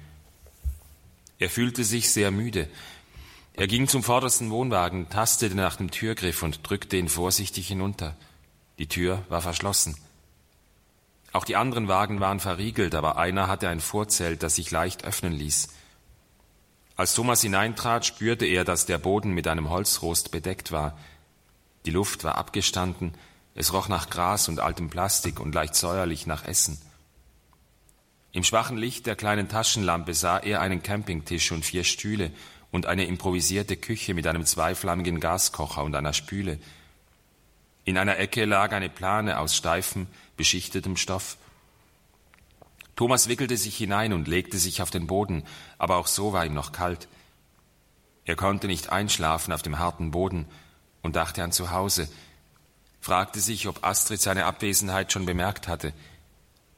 Er 1.39 1.49
fühlte 1.49 1.83
sich 1.83 2.11
sehr 2.11 2.31
müde. 2.31 2.69
Er 3.53 3.67
ging 3.67 3.87
zum 3.87 4.03
vordersten 4.03 4.49
Wohnwagen, 4.49 5.09
tastete 5.09 5.55
nach 5.55 5.75
dem 5.75 5.91
Türgriff 5.91 6.43
und 6.43 6.67
drückte 6.67 6.97
ihn 6.97 7.09
vorsichtig 7.09 7.67
hinunter. 7.67 8.15
Die 8.77 8.87
Tür 8.87 9.23
war 9.27 9.41
verschlossen. 9.41 9.97
Auch 11.33 11.45
die 11.45 11.55
anderen 11.55 11.87
Wagen 11.87 12.19
waren 12.19 12.39
verriegelt, 12.39 12.93
aber 12.93 13.17
einer 13.17 13.47
hatte 13.47 13.69
ein 13.69 13.79
Vorzelt, 13.79 14.43
das 14.43 14.55
sich 14.55 14.71
leicht 14.71 15.05
öffnen 15.05 15.33
ließ. 15.33 15.69
Als 16.95 17.15
Thomas 17.15 17.41
hineintrat, 17.41 18.05
spürte 18.05 18.45
er, 18.45 18.65
dass 18.65 18.85
der 18.85 18.97
Boden 18.97 19.31
mit 19.31 19.47
einem 19.47 19.69
Holzrost 19.69 20.31
bedeckt 20.31 20.71
war. 20.71 20.97
Die 21.85 21.91
Luft 21.91 22.23
war 22.23 22.35
abgestanden, 22.35 23.13
es 23.55 23.73
roch 23.73 23.87
nach 23.87 24.09
Gras 24.09 24.49
und 24.49 24.59
altem 24.59 24.89
Plastik 24.89 25.39
und 25.39 25.55
leicht 25.55 25.75
säuerlich 25.75 26.27
nach 26.27 26.45
Essen. 26.45 26.79
Im 28.33 28.43
schwachen 28.43 28.77
Licht 28.77 29.07
der 29.07 29.15
kleinen 29.15 29.49
Taschenlampe 29.49 30.13
sah 30.13 30.37
er 30.37 30.61
einen 30.61 30.83
Campingtisch 30.83 31.51
und 31.51 31.65
vier 31.65 31.83
Stühle 31.83 32.31
und 32.71 32.85
eine 32.85 33.05
improvisierte 33.05 33.75
Küche 33.75 34.13
mit 34.13 34.25
einem 34.27 34.45
zweiflammigen 34.45 35.19
Gaskocher 35.19 35.83
und 35.83 35.95
einer 35.95 36.13
Spüle. 36.13 36.57
In 37.83 37.97
einer 37.97 38.17
Ecke 38.17 38.45
lag 38.45 38.71
eine 38.71 38.89
Plane 38.89 39.39
aus 39.39 39.55
steifem, 39.55 40.07
beschichtetem 40.37 40.97
Stoff. 40.97 41.37
Thomas 42.95 43.27
wickelte 43.27 43.57
sich 43.57 43.77
hinein 43.77 44.13
und 44.13 44.27
legte 44.27 44.59
sich 44.59 44.81
auf 44.81 44.91
den 44.91 45.07
Boden, 45.07 45.43
aber 45.77 45.97
auch 45.97 46.07
so 46.07 46.33
war 46.33 46.45
ihm 46.45 46.53
noch 46.53 46.71
kalt. 46.71 47.07
Er 48.25 48.35
konnte 48.35 48.67
nicht 48.67 48.91
einschlafen 48.91 49.51
auf 49.51 49.63
dem 49.63 49.79
harten 49.79 50.11
Boden 50.11 50.45
und 51.01 51.15
dachte 51.15 51.43
an 51.43 51.51
zu 51.51 51.71
Hause, 51.71 52.07
fragte 52.99 53.39
sich, 53.39 53.67
ob 53.67 53.83
Astrid 53.83 54.21
seine 54.21 54.45
Abwesenheit 54.45 55.11
schon 55.11 55.25
bemerkt 55.25 55.67
hatte. 55.67 55.93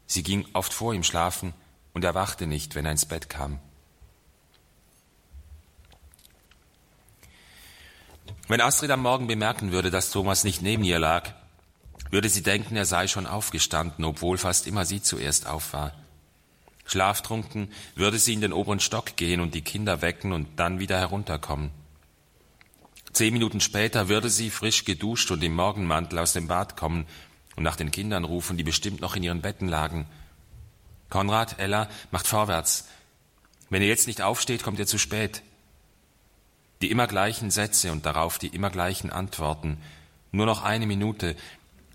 Sie 0.05 0.23
ging 0.23 0.45
oft 0.53 0.73
vor 0.73 0.93
ihm 0.93 1.03
schlafen 1.03 1.53
und 1.93 2.05
erwachte 2.05 2.47
nicht, 2.47 2.75
wenn 2.75 2.85
er 2.85 2.93
ins 2.93 3.05
Bett 3.05 3.29
kam. 3.29 3.59
Wenn 8.47 8.59
Astrid 8.59 8.91
am 8.91 9.01
Morgen 9.01 9.27
bemerken 9.27 9.71
würde, 9.71 9.89
dass 9.89 10.11
Thomas 10.11 10.43
nicht 10.43 10.61
neben 10.61 10.83
ihr 10.83 10.99
lag, 10.99 11.29
würde 12.11 12.27
sie 12.27 12.43
denken, 12.43 12.75
er 12.75 12.85
sei 12.85 13.07
schon 13.07 13.25
aufgestanden, 13.25 14.03
obwohl 14.03 14.37
fast 14.37 14.67
immer 14.67 14.85
sie 14.85 15.01
zuerst 15.01 15.47
auf 15.47 15.71
war. 15.73 15.93
Schlaftrunken 16.85 17.71
würde 17.95 18.19
sie 18.19 18.33
in 18.33 18.41
den 18.41 18.51
oberen 18.51 18.81
Stock 18.81 19.15
gehen 19.15 19.39
und 19.39 19.55
die 19.55 19.61
Kinder 19.61 20.01
wecken 20.01 20.33
und 20.33 20.59
dann 20.59 20.79
wieder 20.79 20.99
herunterkommen. 20.99 21.71
Zehn 23.13 23.31
Minuten 23.31 23.61
später 23.61 24.09
würde 24.09 24.29
sie 24.29 24.49
frisch 24.49 24.83
geduscht 24.83 25.31
und 25.31 25.41
im 25.41 25.55
Morgenmantel 25.55 26.19
aus 26.19 26.33
dem 26.33 26.47
Bad 26.47 26.75
kommen 26.75 27.05
und 27.55 27.63
nach 27.63 27.77
den 27.77 27.91
Kindern 27.91 28.25
rufen, 28.25 28.57
die 28.57 28.63
bestimmt 28.63 28.99
noch 28.99 29.15
in 29.15 29.23
ihren 29.23 29.41
Betten 29.41 29.69
lagen. 29.69 30.05
Konrad, 31.09 31.59
Ella, 31.59 31.87
macht 32.11 32.27
vorwärts. 32.27 32.87
Wenn 33.69 33.81
ihr 33.81 33.87
jetzt 33.87 34.07
nicht 34.07 34.21
aufsteht, 34.21 34.63
kommt 34.63 34.79
ihr 34.79 34.87
zu 34.87 34.97
spät. 34.97 35.43
Die 36.83 36.91
immer 36.91 37.07
gleichen 37.07 37.49
Sätze 37.49 37.93
und 37.93 38.05
darauf 38.05 38.37
die 38.39 38.49
immer 38.49 38.69
gleichen 38.69 39.09
Antworten. 39.09 39.77
Nur 40.33 40.45
noch 40.45 40.63
eine 40.63 40.85
Minute. 40.85 41.37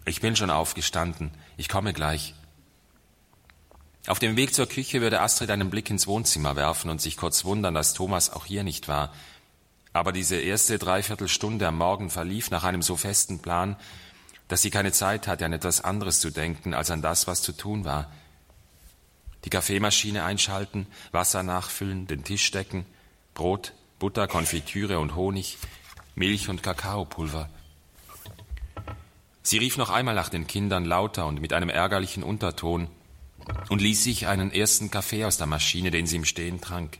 Ich 0.07 0.23
bin 0.23 0.35
schon 0.35 0.49
aufgestanden. 0.49 1.30
Ich 1.59 1.68
komme 1.68 1.92
gleich. 1.92 2.33
Auf 4.07 4.18
dem 4.18 4.35
Weg 4.37 4.54
zur 4.54 4.66
Küche 4.66 5.02
würde 5.02 5.21
Astrid 5.21 5.50
einen 5.50 5.68
Blick 5.68 5.90
ins 5.90 6.07
Wohnzimmer 6.07 6.57
werfen 6.57 6.88
und 6.88 7.02
sich 7.02 7.18
kurz 7.18 7.45
wundern, 7.45 7.75
dass 7.75 7.92
Thomas 7.92 8.30
auch 8.30 8.47
hier 8.47 8.64
nicht 8.64 8.88
war. 8.88 9.12
Aber 9.92 10.11
diese 10.11 10.37
erste 10.37 10.78
Dreiviertelstunde 10.78 11.68
am 11.68 11.76
Morgen 11.76 12.09
verlief 12.09 12.50
nach 12.50 12.64
einem 12.64 12.80
so 12.80 12.97
festen 12.97 13.40
Plan, 13.40 13.76
dass 14.49 14.62
sie 14.62 14.71
keine 14.71 14.92
Zeit 14.92 15.26
hatte, 15.26 15.45
an 15.45 15.52
etwas 15.52 15.83
anderes 15.83 16.18
zu 16.21 16.30
denken, 16.30 16.73
als 16.73 16.90
an 16.90 17.02
das, 17.02 17.26
was 17.26 17.42
zu 17.42 17.52
tun 17.52 17.85
war. 17.85 18.11
Die 19.45 19.50
Kaffeemaschine 19.50 20.25
einschalten, 20.25 20.87
Wasser 21.12 21.42
nachfüllen, 21.42 22.07
den 22.07 22.25
Tisch 22.25 22.50
decken, 22.52 22.87
Brot, 23.35 23.75
Butter, 23.98 24.28
Konfitüre 24.28 25.00
und 25.00 25.16
Honig, 25.16 25.58
Milch 26.14 26.48
und 26.48 26.62
Kakaopulver. 26.62 27.48
Sie 29.42 29.58
rief 29.58 29.76
noch 29.76 29.90
einmal 29.90 30.14
nach 30.14 30.28
den 30.28 30.46
Kindern 30.46 30.84
lauter 30.84 31.26
und 31.26 31.40
mit 31.40 31.52
einem 31.52 31.68
ärgerlichen 31.68 32.22
Unterton 32.22 32.88
und 33.68 33.80
ließ 33.80 34.04
sich 34.04 34.26
einen 34.26 34.52
ersten 34.52 34.90
Kaffee 34.90 35.24
aus 35.24 35.38
der 35.38 35.46
Maschine, 35.46 35.90
den 35.90 36.06
sie 36.06 36.16
im 36.16 36.24
Stehen 36.24 36.60
trank. 36.60 36.98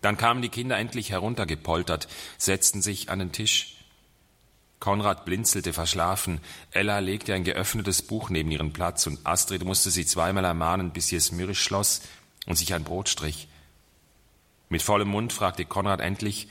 Dann 0.00 0.16
kamen 0.16 0.42
die 0.42 0.48
Kinder 0.48 0.76
endlich 0.76 1.10
heruntergepoltert, 1.10 2.08
setzten 2.36 2.82
sich 2.82 3.10
an 3.10 3.18
den 3.18 3.32
Tisch. 3.32 3.76
Konrad 4.80 5.24
blinzelte 5.24 5.72
verschlafen, 5.72 6.40
Ella 6.70 7.00
legte 7.00 7.34
ein 7.34 7.44
geöffnetes 7.44 8.02
Buch 8.02 8.30
neben 8.30 8.50
ihren 8.50 8.72
Platz 8.72 9.06
und 9.06 9.26
Astrid 9.26 9.64
musste 9.64 9.90
sie 9.90 10.06
zweimal 10.06 10.44
ermahnen, 10.44 10.92
bis 10.92 11.08
sie 11.08 11.16
es 11.16 11.32
mürrisch 11.32 11.62
schloss 11.62 12.02
und 12.46 12.56
sich 12.56 12.74
ein 12.74 12.84
Brot 12.84 13.08
strich. 13.08 13.48
Mit 14.68 14.82
vollem 14.82 15.08
Mund 15.08 15.32
fragte 15.32 15.64
Konrad 15.64 16.00
endlich, 16.00 16.48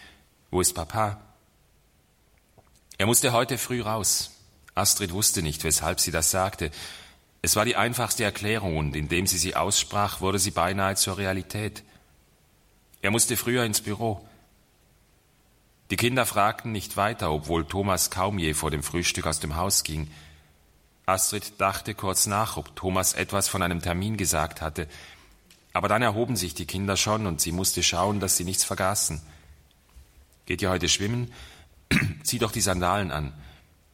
wo 0.50 0.62
ist 0.62 0.74
Papa? 0.74 1.22
Er 2.98 3.06
musste 3.06 3.32
heute 3.32 3.58
früh 3.58 3.82
raus. 3.82 4.32
Astrid 4.74 5.12
wusste 5.12 5.42
nicht, 5.42 5.64
weshalb 5.64 6.00
sie 6.00 6.12
das 6.12 6.32
sagte. 6.32 6.72
Es 7.42 7.56
war 7.56 7.66
die 7.66 7.76
einfachste 7.76 8.24
Erklärung 8.24 8.78
und 8.78 8.96
indem 8.96 9.28
sie 9.28 9.38
sie 9.38 9.56
aussprach, 9.56 10.22
wurde 10.22 10.40
sie 10.40 10.52
beinahe 10.52 10.96
zur 10.96 11.18
Realität. 11.18 11.84
Er 13.02 13.12
musste 13.12 13.38
früher 13.38 13.64
ins 13.64 13.82
Büro. 13.82 14.28
Die 15.92 15.96
Kinder 15.96 16.26
fragten 16.26 16.72
nicht 16.72 16.98
weiter, 16.98 17.32
obwohl 17.32 17.66
Thomas 17.66 18.10
kaum 18.10 18.40
je 18.40 18.54
vor 18.54 18.72
dem 18.72 18.84
Frühstück 18.84 19.28
aus 19.28 19.40
dem 19.40 19.56
Haus 19.56 19.84
ging. 19.84 20.10
Astrid 21.06 21.54
dachte 21.62 21.94
kurz 21.94 22.26
nach, 22.26 22.58
ob 22.58 22.76
Thomas 22.76 23.14
etwas 23.14 23.48
von 23.48 23.62
einem 23.62 23.82
Termin 23.82 24.18
gesagt 24.18 24.62
hatte, 24.62 24.88
aber 25.74 25.88
dann 25.88 26.02
erhoben 26.02 26.36
sich 26.36 26.54
die 26.54 26.66
Kinder 26.66 26.98
schon 26.98 27.28
und 27.28 27.42
sie 27.42 27.52
musste 27.52 27.84
schauen, 27.84 28.20
dass 28.20 28.38
sie 28.38 28.44
nichts 28.44 28.64
vergaßen. 28.64 29.22
Geht 30.46 30.62
ihr 30.62 30.70
heute 30.70 30.90
schwimmen? 30.90 31.32
Zieh 32.24 32.40
doch 32.40 32.52
die 32.52 32.62
Sandalen 32.62 33.12
an. 33.12 33.34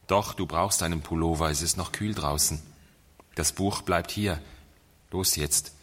Doch, 0.06 0.34
du 0.34 0.46
brauchst 0.46 0.82
einen 0.82 1.00
Pullover, 1.00 1.50
es 1.50 1.62
ist 1.62 1.76
noch 1.76 1.92
kühl 1.92 2.14
draußen. 2.14 2.62
Das 3.34 3.52
Buch 3.52 3.82
bleibt 3.82 4.10
hier. 4.10 4.40
Los 5.10 5.36
jetzt. 5.36 5.74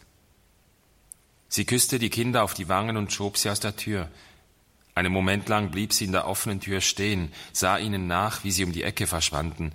Sie 1.50 1.66
küsste 1.66 2.00
die 2.00 2.10
Kinder 2.10 2.44
auf 2.44 2.54
die 2.54 2.70
Wangen 2.70 2.98
und 2.98 3.12
schob 3.12 3.38
sie 3.38 3.50
aus 3.50 3.60
der 3.60 3.76
Tür. 3.76 4.10
Einen 4.96 5.12
Moment 5.12 5.50
lang 5.50 5.72
blieb 5.72 5.94
sie 5.94 6.06
in 6.06 6.12
der 6.12 6.28
offenen 6.28 6.60
Tür 6.60 6.82
stehen, 6.82 7.32
sah 7.54 7.78
ihnen 7.78 8.08
nach, 8.08 8.44
wie 8.44 8.52
sie 8.52 8.64
um 8.64 8.72
die 8.72 8.84
Ecke 8.84 9.08
verschwanden, 9.08 9.74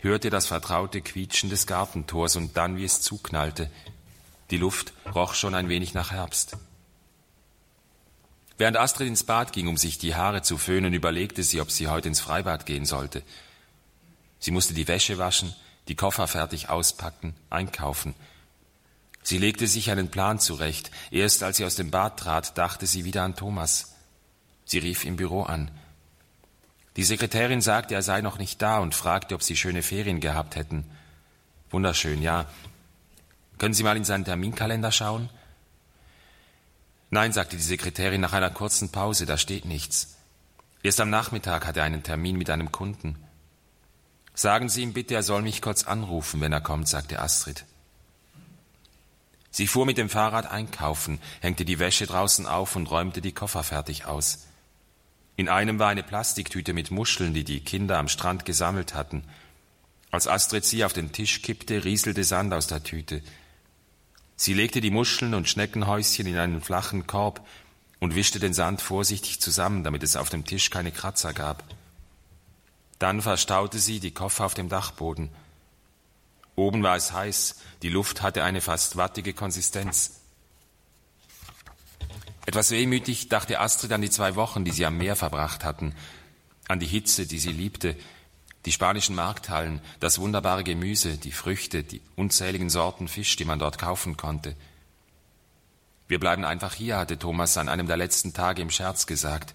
hörte 0.00 0.30
das 0.30 0.46
vertraute 0.46 1.00
Quietschen 1.00 1.50
des 1.50 1.66
Gartentors 1.66 2.36
und 2.36 2.56
dann, 2.56 2.76
wie 2.76 2.84
es 2.84 3.00
zuknallte. 3.00 3.70
Die 4.50 4.56
Luft 4.56 4.92
roch 5.14 5.34
schon 5.34 5.54
ein 5.54 5.68
wenig 5.68 5.94
nach 5.94 6.10
Herbst. 6.10 6.56
Während 8.56 8.76
Astrid 8.76 9.08
ins 9.08 9.24
Bad 9.24 9.52
ging, 9.52 9.68
um 9.68 9.76
sich 9.76 9.98
die 9.98 10.14
Haare 10.14 10.42
zu 10.42 10.58
föhnen, 10.58 10.92
überlegte 10.92 11.42
sie, 11.42 11.60
ob 11.60 11.70
sie 11.70 11.88
heute 11.88 12.08
ins 12.08 12.20
Freibad 12.20 12.66
gehen 12.66 12.86
sollte. 12.86 13.22
Sie 14.40 14.50
musste 14.50 14.74
die 14.74 14.88
Wäsche 14.88 15.18
waschen, 15.18 15.54
die 15.86 15.94
Koffer 15.94 16.26
fertig 16.26 16.68
auspacken, 16.68 17.34
einkaufen. 17.50 18.14
Sie 19.22 19.38
legte 19.38 19.66
sich 19.66 19.90
einen 19.90 20.08
Plan 20.08 20.38
zurecht. 20.38 20.90
Erst 21.10 21.42
als 21.42 21.58
sie 21.58 21.64
aus 21.64 21.76
dem 21.76 21.90
Bad 21.90 22.18
trat, 22.18 22.56
dachte 22.58 22.86
sie 22.86 23.04
wieder 23.04 23.22
an 23.22 23.36
Thomas. 23.36 23.94
Sie 24.64 24.78
rief 24.78 25.04
im 25.04 25.16
Büro 25.16 25.42
an. 25.42 25.70
Die 26.96 27.04
Sekretärin 27.04 27.60
sagte, 27.60 27.94
er 27.94 28.02
sei 28.02 28.22
noch 28.22 28.38
nicht 28.38 28.60
da 28.60 28.78
und 28.78 28.94
fragte, 28.94 29.34
ob 29.34 29.42
sie 29.42 29.56
schöne 29.56 29.82
Ferien 29.82 30.20
gehabt 30.20 30.56
hätten. 30.56 30.84
Wunderschön, 31.70 32.22
ja. 32.22 32.46
Können 33.58 33.74
Sie 33.74 33.82
mal 33.82 33.96
in 33.96 34.04
seinen 34.04 34.24
Terminkalender 34.24 34.92
schauen? 34.92 35.28
Nein, 37.10 37.32
sagte 37.32 37.56
die 37.56 37.62
Sekretärin 37.62 38.20
nach 38.20 38.32
einer 38.32 38.50
kurzen 38.50 38.90
Pause, 38.90 39.26
da 39.26 39.36
steht 39.36 39.64
nichts. 39.64 40.16
Erst 40.82 41.00
am 41.00 41.10
Nachmittag 41.10 41.66
hat 41.66 41.76
er 41.76 41.84
einen 41.84 42.02
Termin 42.02 42.36
mit 42.36 42.50
einem 42.50 42.70
Kunden. 42.70 43.16
Sagen 44.34 44.68
Sie 44.68 44.82
ihm 44.82 44.92
bitte, 44.92 45.14
er 45.14 45.22
soll 45.22 45.42
mich 45.42 45.60
kurz 45.60 45.84
anrufen, 45.84 46.40
wenn 46.40 46.52
er 46.52 46.60
kommt, 46.60 46.86
sagte 46.86 47.20
Astrid. 47.20 47.64
Sie 49.50 49.66
fuhr 49.66 49.86
mit 49.86 49.98
dem 49.98 50.08
Fahrrad 50.10 50.46
einkaufen, 50.46 51.18
hängte 51.40 51.64
die 51.64 51.80
Wäsche 51.80 52.06
draußen 52.06 52.46
auf 52.46 52.76
und 52.76 52.88
räumte 52.88 53.20
die 53.20 53.32
Koffer 53.32 53.64
fertig 53.64 54.06
aus. 54.06 54.46
In 55.34 55.48
einem 55.48 55.78
war 55.78 55.88
eine 55.88 56.02
Plastiktüte 56.02 56.72
mit 56.72 56.90
Muscheln, 56.90 57.34
die 57.34 57.44
die 57.44 57.60
Kinder 57.60 57.98
am 57.98 58.08
Strand 58.08 58.44
gesammelt 58.44 58.94
hatten. 58.94 59.24
Als 60.10 60.28
Astrid 60.28 60.64
sie 60.64 60.84
auf 60.84 60.92
den 60.92 61.12
Tisch 61.12 61.42
kippte, 61.42 61.84
rieselte 61.84 62.22
Sand 62.24 62.52
aus 62.54 62.66
der 62.66 62.82
Tüte. 62.82 63.22
Sie 64.40 64.54
legte 64.54 64.80
die 64.80 64.92
Muscheln 64.92 65.34
und 65.34 65.48
Schneckenhäuschen 65.48 66.24
in 66.24 66.38
einen 66.38 66.60
flachen 66.60 67.08
Korb 67.08 67.44
und 67.98 68.14
wischte 68.14 68.38
den 68.38 68.54
Sand 68.54 68.80
vorsichtig 68.80 69.40
zusammen, 69.40 69.82
damit 69.82 70.04
es 70.04 70.14
auf 70.14 70.30
dem 70.30 70.44
Tisch 70.44 70.70
keine 70.70 70.92
Kratzer 70.92 71.32
gab. 71.32 71.64
Dann 73.00 73.20
verstaute 73.20 73.80
sie 73.80 73.98
die 73.98 74.12
Koffer 74.12 74.46
auf 74.46 74.54
dem 74.54 74.68
Dachboden. 74.68 75.28
Oben 76.54 76.84
war 76.84 76.94
es 76.94 77.12
heiß, 77.12 77.56
die 77.82 77.88
Luft 77.88 78.22
hatte 78.22 78.44
eine 78.44 78.60
fast 78.60 78.96
wattige 78.96 79.34
Konsistenz. 79.34 80.20
Etwas 82.46 82.70
wehmütig 82.70 83.28
dachte 83.28 83.58
Astrid 83.58 83.90
an 83.90 84.02
die 84.02 84.10
zwei 84.10 84.36
Wochen, 84.36 84.64
die 84.64 84.70
sie 84.70 84.86
am 84.86 84.98
Meer 84.98 85.16
verbracht 85.16 85.64
hatten, 85.64 85.96
an 86.68 86.78
die 86.78 86.86
Hitze, 86.86 87.26
die 87.26 87.40
sie 87.40 87.52
liebte, 87.52 87.96
die 88.64 88.72
spanischen 88.72 89.14
Markthallen, 89.14 89.80
das 90.00 90.18
wunderbare 90.18 90.64
Gemüse, 90.64 91.16
die 91.16 91.32
Früchte, 91.32 91.82
die 91.82 92.00
unzähligen 92.16 92.70
Sorten 92.70 93.08
Fisch, 93.08 93.36
die 93.36 93.44
man 93.44 93.58
dort 93.58 93.78
kaufen 93.78 94.16
konnte. 94.16 94.54
Wir 96.08 96.18
bleiben 96.18 96.44
einfach 96.44 96.74
hier, 96.74 96.96
hatte 96.96 97.18
Thomas 97.18 97.56
an 97.58 97.68
einem 97.68 97.86
der 97.86 97.96
letzten 97.96 98.32
Tage 98.32 98.62
im 98.62 98.70
Scherz 98.70 99.06
gesagt. 99.06 99.54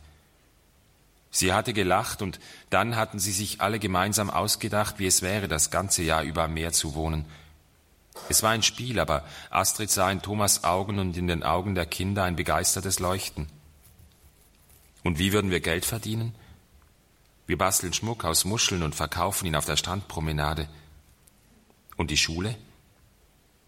Sie 1.32 1.52
hatte 1.52 1.74
gelacht 1.74 2.22
und 2.22 2.40
dann 2.70 2.96
hatten 2.96 3.18
sie 3.18 3.32
sich 3.32 3.60
alle 3.60 3.80
gemeinsam 3.80 4.30
ausgedacht, 4.30 5.00
wie 5.00 5.08
es 5.08 5.24
wäre, 5.24 5.48
das 5.48 5.72
ganze 5.72 6.04
Jahr 6.04 6.22
über 6.22 6.44
am 6.44 6.54
Meer 6.54 6.72
zu 6.72 6.94
wohnen. 6.94 7.26
Es 8.30 8.44
war 8.44 8.52
ein 8.52 8.62
Spiel, 8.62 9.00
aber 9.00 9.24
Astrid 9.50 9.90
sah 9.90 10.12
in 10.12 10.22
Thomas 10.22 10.64
Augen 10.64 11.00
und 11.00 11.18
in 11.18 11.26
den 11.26 11.42
Augen 11.42 11.74
der 11.74 11.88
Kinder 11.88 12.24
ein 12.24 12.36
begeistertes 12.36 13.00
Leuchten. 13.00 13.48
Und 15.04 15.18
wie 15.18 15.34
würden 15.34 15.50
wir 15.50 15.60
Geld 15.60 15.86
verdienen? 15.86 16.36
Wir 17.46 17.58
basteln 17.58 17.94
Schmuck 17.94 18.24
aus 18.24 18.46
Muscheln 18.46 18.84
und 18.84 18.96
verkaufen 18.96 19.46
ihn 19.46 19.56
auf 19.56 19.66
der 19.66 19.78
Strandpromenade. 19.78 20.68
Und 21.98 22.10
die 22.10 22.18
Schule? 22.18 22.56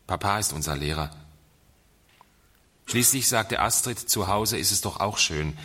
Papa 0.07 0.39
ist 0.39 0.53
unser 0.53 0.75
Lehrer. 0.75 1.11
Schließlich 2.85 3.27
sagte 3.27 3.59
Astrid, 3.59 3.99
zu 3.99 4.27
Hause 4.27 4.57
ist 4.57 4.71
es 4.71 4.81
doch 4.81 4.99
auch 4.99 5.17
schön. 5.17 5.57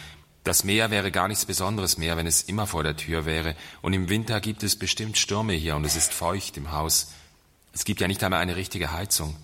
Das 0.42 0.64
Meer 0.64 0.90
wäre 0.90 1.12
gar 1.12 1.28
nichts 1.28 1.44
Besonderes 1.44 1.98
mehr, 1.98 2.16
wenn 2.16 2.26
es 2.26 2.42
immer 2.42 2.66
vor 2.66 2.82
der 2.82 2.96
Tür 2.96 3.26
wäre. 3.26 3.54
Und 3.82 3.92
im 3.92 4.08
Winter 4.08 4.40
gibt 4.40 4.62
es 4.62 4.76
bestimmt 4.76 5.18
Stürme 5.18 5.52
hier 5.52 5.76
und 5.76 5.84
es 5.84 5.96
ist 5.96 6.14
feucht 6.14 6.56
im 6.56 6.72
Haus. 6.72 7.12
Es 7.72 7.84
gibt 7.84 8.00
ja 8.00 8.08
nicht 8.08 8.24
einmal 8.24 8.40
eine 8.40 8.56
richtige 8.56 8.92
Heizung. 8.92 9.36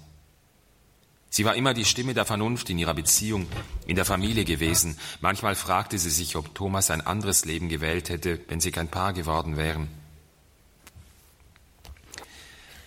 Sie 1.37 1.45
war 1.45 1.55
immer 1.55 1.75
die 1.75 1.85
Stimme 1.85 2.15
der 2.15 2.25
Vernunft 2.25 2.71
in 2.71 2.79
ihrer 2.79 2.95
Beziehung, 2.95 3.47
in 3.87 3.95
der 3.95 4.07
Familie 4.07 4.47
gewesen. 4.47 4.99
Manchmal 5.21 5.55
fragte 5.55 5.99
sie 5.99 6.09
sich, 6.09 6.35
ob 6.35 6.55
Thomas 6.55 6.91
ein 6.91 7.03
anderes 7.03 7.45
Leben 7.45 7.69
gewählt 7.69 8.09
hätte, 8.09 8.41
wenn 8.49 8.59
sie 8.59 8.71
kein 8.71 8.89
Paar 8.89 9.13
geworden 9.13 9.59
wären. 9.59 9.89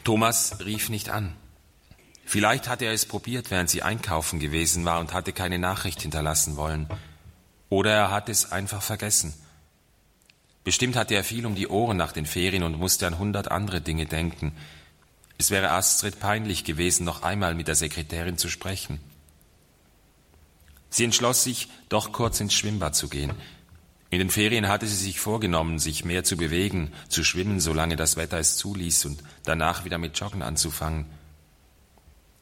Thomas 0.03 0.65
rief 0.65 0.89
nicht 0.89 1.09
an. 1.09 1.35
Vielleicht 2.25 2.67
hatte 2.67 2.85
er 2.85 2.93
es 2.93 3.05
probiert, 3.05 3.51
während 3.51 3.69
sie 3.69 3.83
einkaufen 3.83 4.39
gewesen 4.39 4.83
war 4.83 4.99
und 4.99 5.13
hatte 5.13 5.31
keine 5.31 5.59
Nachricht 5.59 6.01
hinterlassen 6.01 6.57
wollen. 6.57 6.87
Oder 7.69 7.91
er 7.91 8.09
hat 8.09 8.29
es 8.29 8.51
einfach 8.51 8.81
vergessen. 8.81 9.35
Bestimmt 10.63 10.95
hatte 10.95 11.13
er 11.13 11.23
viel 11.23 11.45
um 11.45 11.53
die 11.53 11.67
Ohren 11.67 11.97
nach 11.97 12.13
den 12.13 12.25
Ferien 12.25 12.63
und 12.63 12.79
musste 12.79 13.05
an 13.05 13.19
hundert 13.19 13.51
andere 13.51 13.79
Dinge 13.79 14.07
denken. 14.07 14.53
Es 15.39 15.51
wäre 15.51 15.71
Astrid 15.71 16.19
peinlich 16.19 16.65
gewesen, 16.65 17.05
noch 17.05 17.23
einmal 17.23 17.55
mit 17.55 17.69
der 17.69 17.75
Sekretärin 17.75 18.37
zu 18.37 18.49
sprechen. 18.49 18.99
Sie 20.89 21.05
entschloss 21.05 21.45
sich, 21.45 21.69
doch 21.87 22.11
kurz 22.11 22.41
ins 22.41 22.53
Schwimmbad 22.53 22.93
zu 22.93 23.07
gehen. 23.07 23.31
In 24.09 24.19
den 24.19 24.31
Ferien 24.31 24.67
hatte 24.67 24.85
sie 24.85 24.97
sich 24.97 25.21
vorgenommen, 25.21 25.79
sich 25.79 26.03
mehr 26.03 26.25
zu 26.25 26.35
bewegen, 26.35 26.91
zu 27.07 27.23
schwimmen, 27.23 27.61
solange 27.61 27.95
das 27.95 28.17
Wetter 28.17 28.37
es 28.37 28.57
zuließ, 28.57 29.05
und 29.05 29.23
danach 29.45 29.85
wieder 29.85 29.97
mit 29.97 30.19
Joggen 30.19 30.41
anzufangen. 30.41 31.05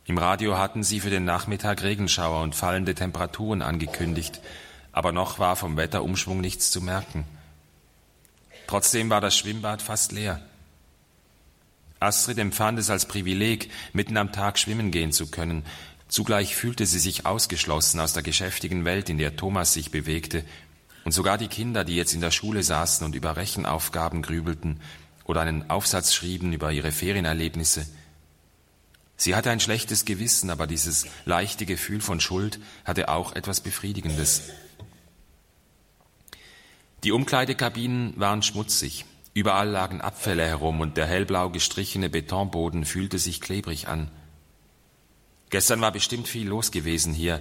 Im 0.06 0.18
Radio 0.18 0.58
hatten 0.58 0.82
sie 0.84 1.00
für 1.00 1.12
den 1.12 1.26
Nachmittag 1.26 1.84
Regenschauer 1.84 2.42
und 2.42 2.56
fallende 2.56 2.96
Temperaturen 2.96 3.62
angekündigt, 3.62 4.40
aber 4.92 5.12
noch 5.12 5.38
war 5.38 5.56
vom 5.56 5.78
Wetterumschwung 5.78 6.42
nichts 6.42 6.72
zu 6.72 6.82
merken. 6.82 7.26
Trotzdem 8.66 9.12
war 9.12 9.22
das 9.22 9.38
Schwimmbad 9.38 9.84
fast 9.84 10.14
leer. 10.14 10.42
Astrid 12.00 12.38
empfand 12.38 12.80
es 12.80 12.90
als 12.90 13.08
Privileg, 13.08 13.70
mitten 13.94 14.18
am 14.18 14.32
Tag 14.32 14.60
schwimmen 14.60 14.92
gehen 14.92 15.12
zu 15.12 15.28
können. 15.28 15.64
Zugleich 16.08 16.56
fühlte 16.56 16.86
sie 16.86 17.00
sich 17.00 17.26
ausgeschlossen 17.26 18.00
aus 18.00 18.14
der 18.14 18.24
geschäftigen 18.24 18.86
Welt, 18.86 19.10
in 19.10 19.18
der 19.18 19.36
Thomas 19.36 19.74
sich 19.74 19.92
bewegte, 19.92 20.44
und 21.04 21.12
sogar 21.12 21.38
die 21.38 21.48
Kinder, 21.48 21.84
die 21.84 21.96
jetzt 21.96 22.14
in 22.14 22.22
der 22.22 22.32
Schule 22.32 22.64
saßen 22.64 23.06
und 23.06 23.16
über 23.16 23.38
Rechenaufgaben 23.38 24.22
grübelten 24.22 24.82
oder 25.26 25.42
einen 25.42 25.70
Aufsatz 25.70 26.14
schrieben 26.14 26.54
über 26.54 26.72
ihre 26.72 26.92
Ferienerlebnisse, 26.92 27.86
Sie 29.20 29.36
hatte 29.36 29.50
ein 29.50 29.60
schlechtes 29.60 30.06
Gewissen, 30.06 30.52
aber 30.52 30.68
dieses 30.68 31.08
leichte 31.26 31.66
Gefühl 31.66 32.02
von 32.02 32.20
Schuld 32.20 32.60
hatte 32.86 33.10
auch 33.10 33.36
etwas 33.36 33.62
Befriedigendes. 33.62 34.44
Die 37.04 37.12
Umkleidekabinen 37.12 38.14
waren 38.18 38.44
schmutzig, 38.44 39.06
überall 39.38 39.70
lagen 39.70 40.02
Abfälle 40.02 40.44
herum 40.44 40.82
und 40.82 40.98
der 40.98 41.06
hellblau 41.06 41.52
gestrichene 41.52 42.10
Betonboden 42.10 42.86
fühlte 42.86 43.20
sich 43.20 43.40
klebrig 43.40 43.88
an. 43.88 44.10
Gestern 45.52 45.80
war 45.80 45.92
bestimmt 45.92 46.28
viel 46.28 46.48
los 46.48 46.72
gewesen 46.72 47.14
hier, 47.14 47.40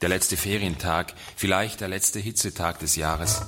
der 0.00 0.08
letzte 0.08 0.36
Ferientag, 0.36 1.14
vielleicht 1.36 1.82
der 1.82 1.86
letzte 1.86 2.18
Hitzetag 2.18 2.80
des 2.80 2.96
Jahres. 2.96 3.42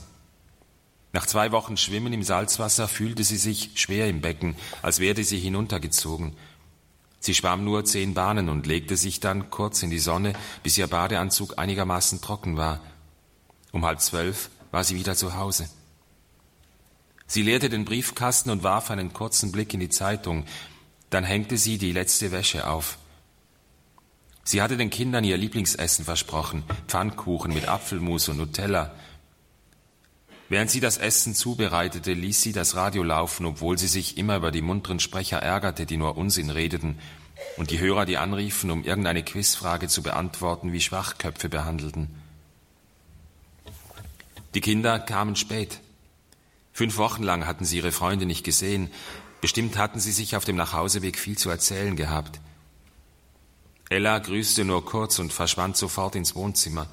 Nach 1.13 1.27
zwei 1.27 1.51
Wochen 1.51 1.77
Schwimmen 1.77 2.13
im 2.13 2.23
Salzwasser 2.23 2.87
fühlte 2.87 3.25
sie 3.25 3.37
sich 3.37 3.73
schwer 3.75 4.09
im 4.09 4.21
Becken, 4.21 4.55
als 4.81 5.01
werde 5.01 5.25
sie 5.25 5.41
hinuntergezogen. 5.41 6.37
Sie 7.19 7.35
schwamm 7.35 7.65
nur 7.65 7.85
zehn 7.85 8.15
Bahnen 8.15 8.49
und 8.49 8.65
legte 8.65 8.97
sich 8.97 9.19
dann 9.19 9.51
kurz 9.51 9.83
in 9.83 9.91
die 9.91 9.99
Sonne, 9.99 10.35
bis 10.63 10.79
ihr 10.79 10.87
Badeanzug 10.87 11.59
einigermaßen 11.59 12.21
trocken 12.21 12.57
war. 12.57 12.79
Um 13.73 13.85
halb 13.85 14.01
zwölf 14.01 14.51
war 14.71 14.85
sie 14.85 14.95
wieder 14.95 15.17
zu 15.17 15.35
Hause. 15.35 15.69
Sie 17.33 17.41
leerte 17.41 17.71
den 17.71 17.87
Briefkasten 17.87 18.51
und 18.51 18.63
warf 18.63 18.91
einen 18.91 19.15
kurzen 19.15 19.53
Blick 19.53 19.73
in 19.73 19.81
die 19.81 19.89
Zeitung. 19.89 20.45
Dann 21.09 21.25
hängte 21.25 21.57
sie 21.57 21.79
die 21.79 21.93
letzte 21.93 22.31
Wäsche 22.31 22.67
auf. 22.67 22.99
Sie 24.45 24.61
hatte 24.61 24.77
den 24.77 24.91
Kindern 24.91 25.25
ihr 25.25 25.39
Lieblingsessen 25.39 26.05
versprochen, 26.05 26.63
Pfannkuchen 26.89 27.55
mit 27.55 27.69
Apfelmus 27.69 28.29
und 28.29 28.37
Nutella. 28.37 28.95
Während 30.51 30.71
sie 30.71 30.81
das 30.81 30.99
Essen 30.99 31.35
zubereitete, 31.35 32.13
ließ 32.13 32.43
sie 32.43 32.53
das 32.53 32.77
Radio 32.77 33.03
laufen, 33.03 33.47
obwohl 33.47 33.79
sie 33.79 33.89
sich 33.89 34.19
immer 34.19 34.37
über 34.37 34.51
die 34.51 34.61
munteren 34.61 35.01
Sprecher 35.01 35.39
ärgerte, 35.39 35.87
die 35.87 35.97
nur 35.97 36.19
Unsinn 36.19 36.51
redeten, 36.51 36.99
und 37.57 37.71
die 37.71 37.81
Hörer, 37.81 38.05
die 38.05 38.19
anriefen, 38.19 38.71
um 38.71 38.85
irgendeine 38.85 39.23
Quizfrage 39.23 39.89
zu 39.89 40.03
beantworten, 40.03 40.75
wie 40.75 40.83
Schwachköpfe 40.83 41.49
behandelten. 41.49 42.11
Die 44.53 44.61
Kinder 44.61 44.99
kamen 44.99 45.35
spät. 45.35 45.81
Fünf 46.73 46.97
Wochen 46.97 47.23
lang 47.23 47.47
hatten 47.47 47.65
sie 47.65 47.77
ihre 47.79 47.93
Freunde 47.93 48.27
nicht 48.27 48.45
gesehen. 48.45 48.91
Bestimmt 49.41 49.77
hatten 49.77 50.01
sie 50.01 50.13
sich 50.13 50.37
auf 50.37 50.45
dem 50.45 50.57
Nachhauseweg 50.57 51.19
viel 51.19 51.37
zu 51.37 51.51
erzählen 51.51 51.97
gehabt. 51.97 52.41
Ella 53.91 54.19
grüßte 54.19 54.65
nur 54.65 54.85
kurz 54.87 55.19
und 55.19 55.33
verschwand 55.33 55.77
sofort 55.77 56.17
ins 56.17 56.35
Wohnzimmer. 56.35 56.87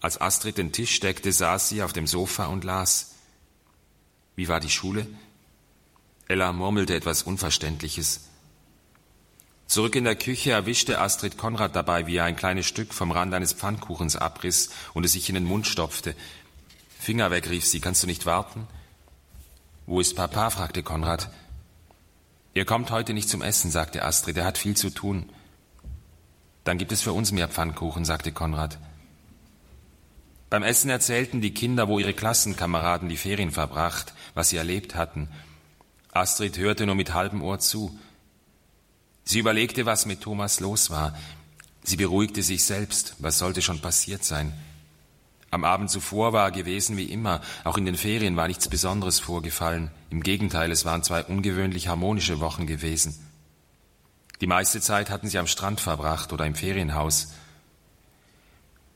Als 0.00 0.20
Astrid 0.20 0.58
den 0.58 0.72
Tisch 0.72 0.98
deckte, 0.98 1.30
saß 1.30 1.68
sie 1.68 1.82
auf 1.82 1.92
dem 1.92 2.06
Sofa 2.06 2.46
und 2.46 2.64
las. 2.64 3.14
Wie 4.34 4.48
war 4.48 4.58
die 4.58 4.70
Schule? 4.70 5.06
Ella 6.26 6.52
murmelte 6.52 6.94
etwas 6.94 7.22
Unverständliches. 7.22 8.22
Zurück 9.66 9.94
in 9.94 10.02
der 10.02 10.16
Küche 10.16 10.50
erwischte 10.50 10.98
Astrid 10.98 11.38
Konrad 11.38 11.76
dabei, 11.76 12.08
wie 12.08 12.16
er 12.16 12.24
ein 12.24 12.34
kleines 12.34 12.66
Stück 12.66 12.92
vom 12.92 13.12
Rand 13.12 13.32
eines 13.34 13.52
Pfannkuchens 13.52 14.16
abriss 14.16 14.70
und 14.94 15.04
es 15.04 15.12
sich 15.12 15.28
in 15.28 15.36
den 15.36 15.44
Mund 15.44 15.68
stopfte. 15.68 16.16
Finger 16.98 17.30
weg, 17.30 17.48
rief 17.48 17.64
sie, 17.64 17.78
kannst 17.78 18.02
du 18.02 18.08
nicht 18.08 18.26
warten? 18.26 18.66
Wo 19.90 19.98
ist 19.98 20.14
Papa? 20.14 20.50
fragte 20.50 20.84
Konrad. 20.84 21.30
Er 22.54 22.64
kommt 22.64 22.92
heute 22.92 23.12
nicht 23.12 23.28
zum 23.28 23.42
Essen, 23.42 23.72
sagte 23.72 24.04
Astrid, 24.04 24.36
er 24.36 24.44
hat 24.44 24.56
viel 24.56 24.76
zu 24.76 24.90
tun. 24.90 25.28
Dann 26.62 26.78
gibt 26.78 26.92
es 26.92 27.02
für 27.02 27.12
uns 27.12 27.32
mehr 27.32 27.48
Pfannkuchen, 27.48 28.04
sagte 28.04 28.30
Konrad. 28.30 28.78
Beim 30.48 30.62
Essen 30.62 30.90
erzählten 30.90 31.40
die 31.40 31.52
Kinder, 31.52 31.88
wo 31.88 31.98
ihre 31.98 32.14
Klassenkameraden 32.14 33.08
die 33.08 33.16
Ferien 33.16 33.50
verbracht, 33.50 34.14
was 34.34 34.50
sie 34.50 34.58
erlebt 34.58 34.94
hatten. 34.94 35.28
Astrid 36.12 36.56
hörte 36.56 36.86
nur 36.86 36.94
mit 36.94 37.12
halbem 37.12 37.42
Ohr 37.42 37.58
zu. 37.58 37.98
Sie 39.24 39.40
überlegte, 39.40 39.86
was 39.86 40.06
mit 40.06 40.20
Thomas 40.20 40.60
los 40.60 40.90
war. 40.90 41.18
Sie 41.82 41.96
beruhigte 41.96 42.44
sich 42.44 42.62
selbst, 42.62 43.16
was 43.18 43.38
sollte 43.38 43.60
schon 43.60 43.80
passiert 43.80 44.22
sein. 44.22 44.52
Am 45.50 45.64
Abend 45.64 45.90
zuvor 45.90 46.32
war 46.32 46.46
er 46.46 46.50
gewesen 46.52 46.96
wie 46.96 47.06
immer, 47.06 47.40
auch 47.64 47.76
in 47.76 47.84
den 47.84 47.96
Ferien 47.96 48.36
war 48.36 48.46
nichts 48.46 48.68
Besonderes 48.68 49.18
vorgefallen. 49.18 49.90
Im 50.10 50.22
Gegenteil, 50.22 50.70
es 50.70 50.84
waren 50.84 51.02
zwei 51.02 51.24
ungewöhnlich 51.24 51.88
harmonische 51.88 52.40
Wochen 52.40 52.66
gewesen. 52.66 53.18
Die 54.40 54.46
meiste 54.46 54.80
Zeit 54.80 55.10
hatten 55.10 55.28
sie 55.28 55.38
am 55.38 55.48
Strand 55.48 55.80
verbracht 55.80 56.32
oder 56.32 56.46
im 56.46 56.54
Ferienhaus. 56.54 57.32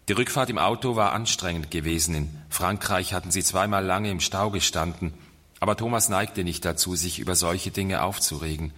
Die 0.09 0.13
Rückfahrt 0.13 0.49
im 0.49 0.59
Auto 0.59 0.97
war 0.97 1.13
anstrengend 1.13 1.71
gewesen. 1.71 2.15
In 2.15 2.43
Frankreich 2.51 3.15
hatten 3.15 3.31
sie 3.31 3.43
zweimal 3.43 3.85
lange 3.85 4.11
im 4.11 4.21
Stau 4.21 4.51
gestanden, 4.51 5.13
aber 5.61 5.77
Thomas 5.77 6.09
neigte 6.09 6.45
nicht 6.45 6.65
dazu, 6.65 6.95
sich 6.95 7.19
über 7.19 7.35
solche 7.35 7.73
Dinge 7.73 8.03
aufzuregen. 8.03 8.73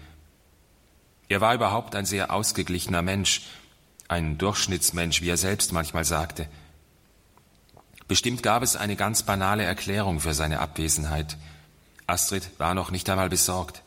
Er 1.29 1.41
war 1.41 1.55
überhaupt 1.55 1.95
ein 1.95 2.07
sehr 2.07 2.33
ausgeglichener 2.33 3.03
Mensch, 3.03 3.43
ein 4.09 4.39
Durchschnittsmensch, 4.39 5.21
wie 5.21 5.29
er 5.29 5.37
selbst 5.37 5.73
manchmal 5.73 6.05
sagte. 6.05 6.49
Bestimmt 8.09 8.43
gab 8.43 8.63
es 8.63 8.77
eine 8.77 8.97
ganz 8.97 9.23
banale 9.25 9.65
Erklärung 9.65 10.21
für 10.21 10.35
seine 10.35 10.61
Abwesenheit. 10.61 11.37
Astrid 12.07 12.51
war 12.59 12.75
noch 12.75 12.91
nicht 12.91 13.11
einmal 13.11 13.29
besorgt. 13.29 13.83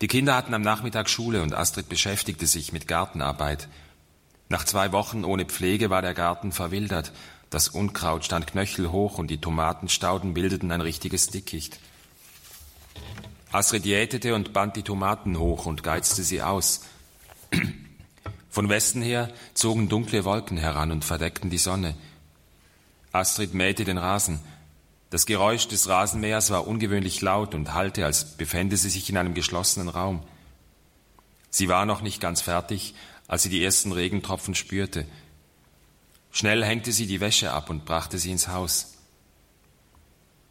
Die 0.00 0.08
Kinder 0.08 0.34
hatten 0.34 0.54
am 0.54 0.62
Nachmittag 0.62 1.10
Schule 1.10 1.42
und 1.42 1.52
Astrid 1.52 1.88
beschäftigte 1.88 2.46
sich 2.46 2.72
mit 2.72 2.88
Gartenarbeit. 2.88 3.68
Nach 4.48 4.64
zwei 4.64 4.92
Wochen 4.92 5.24
ohne 5.24 5.44
Pflege 5.44 5.90
war 5.90 6.00
der 6.00 6.14
Garten 6.14 6.52
verwildert. 6.52 7.12
Das 7.50 7.68
Unkraut 7.68 8.24
stand 8.24 8.46
knöchelhoch 8.46 9.18
und 9.18 9.28
die 9.28 9.40
Tomatenstauden 9.40 10.32
bildeten 10.32 10.70
ein 10.70 10.80
richtiges 10.80 11.26
Dickicht. 11.28 11.80
Astrid 13.52 13.84
jätete 13.84 14.36
und 14.36 14.52
band 14.52 14.76
die 14.76 14.84
Tomaten 14.84 15.38
hoch 15.38 15.66
und 15.66 15.82
geizte 15.82 16.22
sie 16.22 16.40
aus. 16.40 16.82
Von 18.50 18.68
Westen 18.68 19.00
her 19.00 19.32
zogen 19.54 19.88
dunkle 19.88 20.24
Wolken 20.24 20.58
heran 20.58 20.90
und 20.90 21.04
verdeckten 21.04 21.50
die 21.50 21.58
Sonne. 21.58 21.94
Astrid 23.12 23.54
mähte 23.54 23.84
den 23.84 23.98
Rasen. 23.98 24.40
Das 25.10 25.24
Geräusch 25.24 25.68
des 25.68 25.88
Rasenmähers 25.88 26.50
war 26.50 26.66
ungewöhnlich 26.66 27.20
laut 27.20 27.54
und 27.54 27.74
hallte, 27.74 28.04
als 28.04 28.36
befände 28.36 28.76
sie 28.76 28.90
sich 28.90 29.08
in 29.08 29.16
einem 29.16 29.34
geschlossenen 29.34 29.88
Raum. 29.88 30.22
Sie 31.50 31.68
war 31.68 31.86
noch 31.86 32.02
nicht 32.02 32.20
ganz 32.20 32.40
fertig, 32.40 32.94
als 33.26 33.44
sie 33.44 33.48
die 33.48 33.64
ersten 33.64 33.92
Regentropfen 33.92 34.54
spürte. 34.54 35.06
Schnell 36.32 36.64
hängte 36.64 36.92
sie 36.92 37.06
die 37.06 37.20
Wäsche 37.20 37.52
ab 37.52 37.70
und 37.70 37.84
brachte 37.84 38.18
sie 38.18 38.30
ins 38.30 38.48
Haus. 38.48 38.94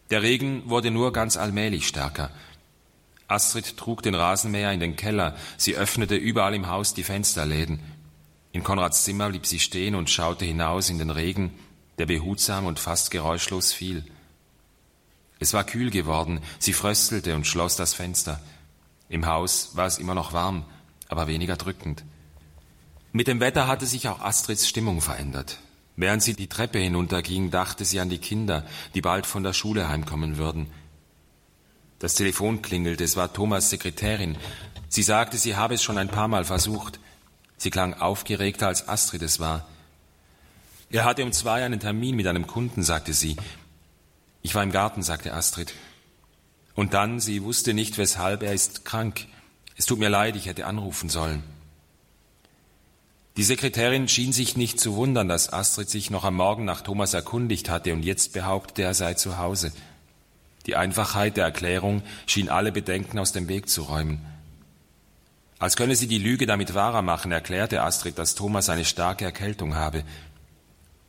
Der 0.10 0.22
Regen 0.22 0.70
wurde 0.70 0.92
nur 0.92 1.14
ganz 1.14 1.38
allmählich 1.38 1.88
stärker. 1.88 2.32
Astrid 3.30 3.78
trug 3.78 4.02
den 4.02 4.16
Rasenmäher 4.16 4.72
in 4.74 4.80
den 4.80 4.96
Keller, 4.96 5.36
sie 5.56 5.76
öffnete 5.76 6.16
überall 6.16 6.56
im 6.56 6.68
Haus 6.68 6.94
die 6.94 7.04
Fensterläden. 7.04 7.80
In 8.52 8.64
Konrads 8.64 9.04
Zimmer 9.04 9.30
blieb 9.30 9.46
sie 9.46 9.60
stehen 9.60 9.96
und 9.96 10.10
schaute 10.10 10.46
hinaus 10.46 10.90
in 10.90 10.98
den 10.98 11.12
Regen, 11.12 11.54
der 12.00 12.08
behutsam 12.08 12.66
und 12.66 12.80
fast 12.80 13.12
geräuschlos 13.12 13.72
fiel. 13.72 14.04
Es 15.40 15.54
war 15.54 15.64
kühl 15.64 15.92
geworden, 15.92 16.42
sie 16.58 16.74
fröstelte 16.74 17.36
und 17.36 17.46
schloss 17.46 17.76
das 17.76 17.94
Fenster. 17.94 18.42
Im 19.10 19.26
Haus 19.28 19.76
war 19.76 19.86
es 19.86 20.00
immer 20.00 20.16
noch 20.16 20.34
warm, 20.34 20.66
aber 21.08 21.28
weniger 21.28 21.56
drückend. 21.56 22.04
Mit 23.12 23.28
dem 23.28 23.40
Wetter 23.40 23.68
hatte 23.68 23.86
sich 23.86 24.08
auch 24.08 24.22
Astrids 24.22 24.68
Stimmung 24.68 25.02
verändert. 25.02 25.60
Während 25.96 26.24
sie 26.24 26.34
die 26.34 26.48
Treppe 26.48 26.80
hinunterging, 26.80 27.52
dachte 27.52 27.86
sie 27.86 28.00
an 28.00 28.10
die 28.10 28.20
Kinder, 28.20 28.66
die 28.96 29.02
bald 29.02 29.26
von 29.26 29.44
der 29.44 29.54
Schule 29.54 29.88
heimkommen 29.88 30.38
würden. 30.38 30.68
Das 32.00 32.16
Telefon 32.16 32.62
klingelte, 32.62 33.04
es 33.04 33.18
war 33.18 33.32
Thomas 33.34 33.70
Sekretärin. 33.70 34.38
Sie 34.88 35.04
sagte, 35.04 35.38
sie 35.38 35.56
habe 35.56 35.76
es 35.76 35.84
schon 35.84 35.98
ein 35.98 36.08
paar 36.08 36.30
Mal 36.30 36.46
versucht. 36.46 37.00
Sie 37.58 37.70
klang 37.70 37.94
aufgeregter, 37.94 38.68
als 38.68 38.88
Astrid 38.88 39.22
es 39.22 39.40
war. 39.40 39.68
Er 40.90 41.04
hatte 41.04 41.24
um 41.24 41.34
zwei 41.34 41.64
einen 41.64 41.80
Termin 41.80 42.16
mit 42.16 42.26
einem 42.26 42.48
Kunden, 42.48 42.84
sagte 42.84 43.14
sie. 43.14 43.36
Ich 44.42 44.56
war 44.56 44.64
im 44.64 44.72
Garten, 44.72 45.04
sagte 45.04 45.34
Astrid. 45.34 45.74
Und 46.74 46.94
dann, 46.94 47.20
sie 47.20 47.44
wusste 47.44 47.74
nicht 47.74 47.98
weshalb, 47.98 48.42
er 48.42 48.54
ist 48.54 48.86
krank. 48.86 49.28
Es 49.76 49.86
tut 49.86 50.00
mir 50.00 50.10
leid, 50.10 50.38
ich 50.38 50.46
hätte 50.46 50.66
anrufen 50.66 51.10
sollen. 51.10 51.44
Die 53.36 53.44
Sekretärin 53.44 54.08
schien 54.08 54.34
sich 54.34 54.58
nicht 54.58 54.80
zu 54.80 54.96
wundern, 54.96 55.28
dass 55.28 55.52
Astrid 55.52 55.90
sich 55.90 56.10
noch 56.10 56.24
am 56.24 56.36
Morgen 56.36 56.66
nach 56.66 56.82
Thomas 56.82 57.14
erkundigt 57.14 57.70
hatte 57.70 57.94
und 57.94 58.04
jetzt 58.04 58.34
behauptete, 58.34 58.84
er 58.84 58.94
sei 58.94 59.14
zu 59.14 59.38
Hause. 59.38 59.74
Die 60.70 60.76
Einfachheit 60.76 61.36
der 61.36 61.46
Erklärung 61.46 62.04
schien 62.28 62.48
alle 62.48 62.72
Bedenken 62.72 63.18
aus 63.18 63.32
dem 63.32 63.48
Weg 63.48 63.70
zu 63.70 63.82
räumen. 63.82 64.24
Als 65.58 65.76
könne 65.76 65.96
sie 65.96 66.08
die 66.08 66.20
Lüge 66.20 66.46
damit 66.46 66.76
wahrer 66.76 67.02
machen, 67.02 67.32
erklärte 67.32 67.82
Astrid, 67.82 68.20
dass 68.20 68.36
Thomas 68.36 68.70
eine 68.70 68.86
starke 68.86 69.26
Erkältung 69.26 69.74
habe. 69.74 70.04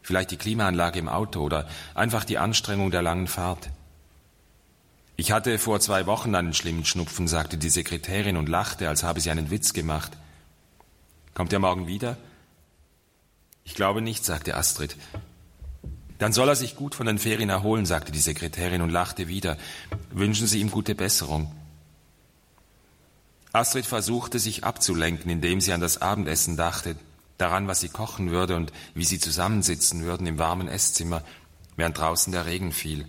Vielleicht 0.01 0.31
die 0.31 0.39
Klimaanlage 0.39 0.99
im 0.99 1.11
Auto 1.11 1.43
oder 1.43 1.69
einfach 1.95 2.25
die 2.25 2.39
Anstrengung 2.39 2.91
der 2.91 3.03
langen 3.03 3.27
Fahrt. 3.27 3.69
Ich 5.17 5.31
hatte 5.31 5.59
vor 5.59 5.79
zwei 5.79 6.07
Wochen 6.07 6.35
einen 6.35 6.55
schlimmen 6.55 6.87
Schnupfen, 6.87 7.29
sagte 7.29 7.59
die 7.59 7.69
Sekretärin 7.69 8.39
und 8.39 8.49
lachte, 8.49 8.89
als 8.89 9.03
habe 9.03 9.21
sie 9.21 9.31
einen 9.31 9.51
Witz 9.51 9.75
gemacht. 9.75 10.13
Kommt 11.35 11.53
er 11.53 11.59
morgen 11.59 11.87
wieder? 11.87 12.17
Ich 13.65 13.75
glaube 13.75 14.01
nicht, 14.01 14.25
sagte 14.25 14.57
Astrid. 14.57 14.97
Dann 16.21 16.35
soll 16.35 16.51
er 16.51 16.55
sich 16.55 16.77
gut 16.77 16.95
von 16.95 17.07
den 17.07 17.19
Ferien 17.19 17.49
erholen, 17.49 17.87
sagte 17.87 18.13
die 18.13 18.21
Sekretärin 18.21 18.83
und 18.83 18.91
lachte 18.91 19.27
wieder. 19.27 19.57
Wünschen 20.11 20.47
Sie 20.47 20.61
ihm 20.61 20.71
gute 20.71 20.95
Besserung. 20.95 21.51
Astrid 23.53 23.87
versuchte, 23.87 24.39
sich 24.39 24.63
abzulenken, 24.63 25.31
indem 25.31 25.63
sie 25.63 25.73
an 25.73 25.81
das 25.81 26.03
Abendessen 26.03 26.59
dachte, 26.59 26.95
daran, 27.39 27.69
was 27.69 27.81
sie 27.81 27.89
kochen 27.89 28.31
würde 28.31 28.55
und 28.55 28.71
wie 28.95 29.07
sie 29.07 29.19
zusammensitzen 29.19 30.05
würden 30.05 30.27
im 30.27 30.39
warmen 30.39 30.69
Esszimmer, 30.69 31.23
während 31.77 31.97
draußen 31.97 32.33
der 32.33 32.45
Regen 32.45 32.73
fiel. 32.73 33.07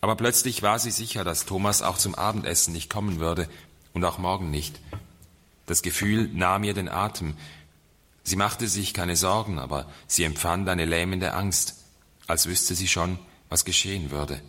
Aber 0.00 0.16
plötzlich 0.16 0.62
war 0.62 0.78
sie 0.78 0.90
sicher, 0.90 1.24
dass 1.24 1.44
Thomas 1.44 1.82
auch 1.82 1.98
zum 1.98 2.14
Abendessen 2.14 2.72
nicht 2.72 2.88
kommen 2.88 3.20
würde 3.20 3.50
und 3.92 4.02
auch 4.06 4.16
morgen 4.16 4.50
nicht. 4.50 4.80
Das 5.66 5.82
Gefühl 5.82 6.30
nahm 6.32 6.64
ihr 6.64 6.74
den 6.74 6.88
Atem. 6.88 7.36
Sie 8.24 8.36
machte 8.36 8.66
sich 8.66 8.94
keine 8.94 9.14
Sorgen, 9.14 9.58
aber 9.58 9.86
sie 10.06 10.24
empfand 10.24 10.70
eine 10.70 10.86
lähmende 10.86 11.34
Angst 11.34 11.81
als 12.26 12.46
wüsste 12.46 12.74
sie 12.74 12.88
schon, 12.88 13.18
was 13.48 13.64
geschehen 13.64 14.10
würde. 14.10 14.40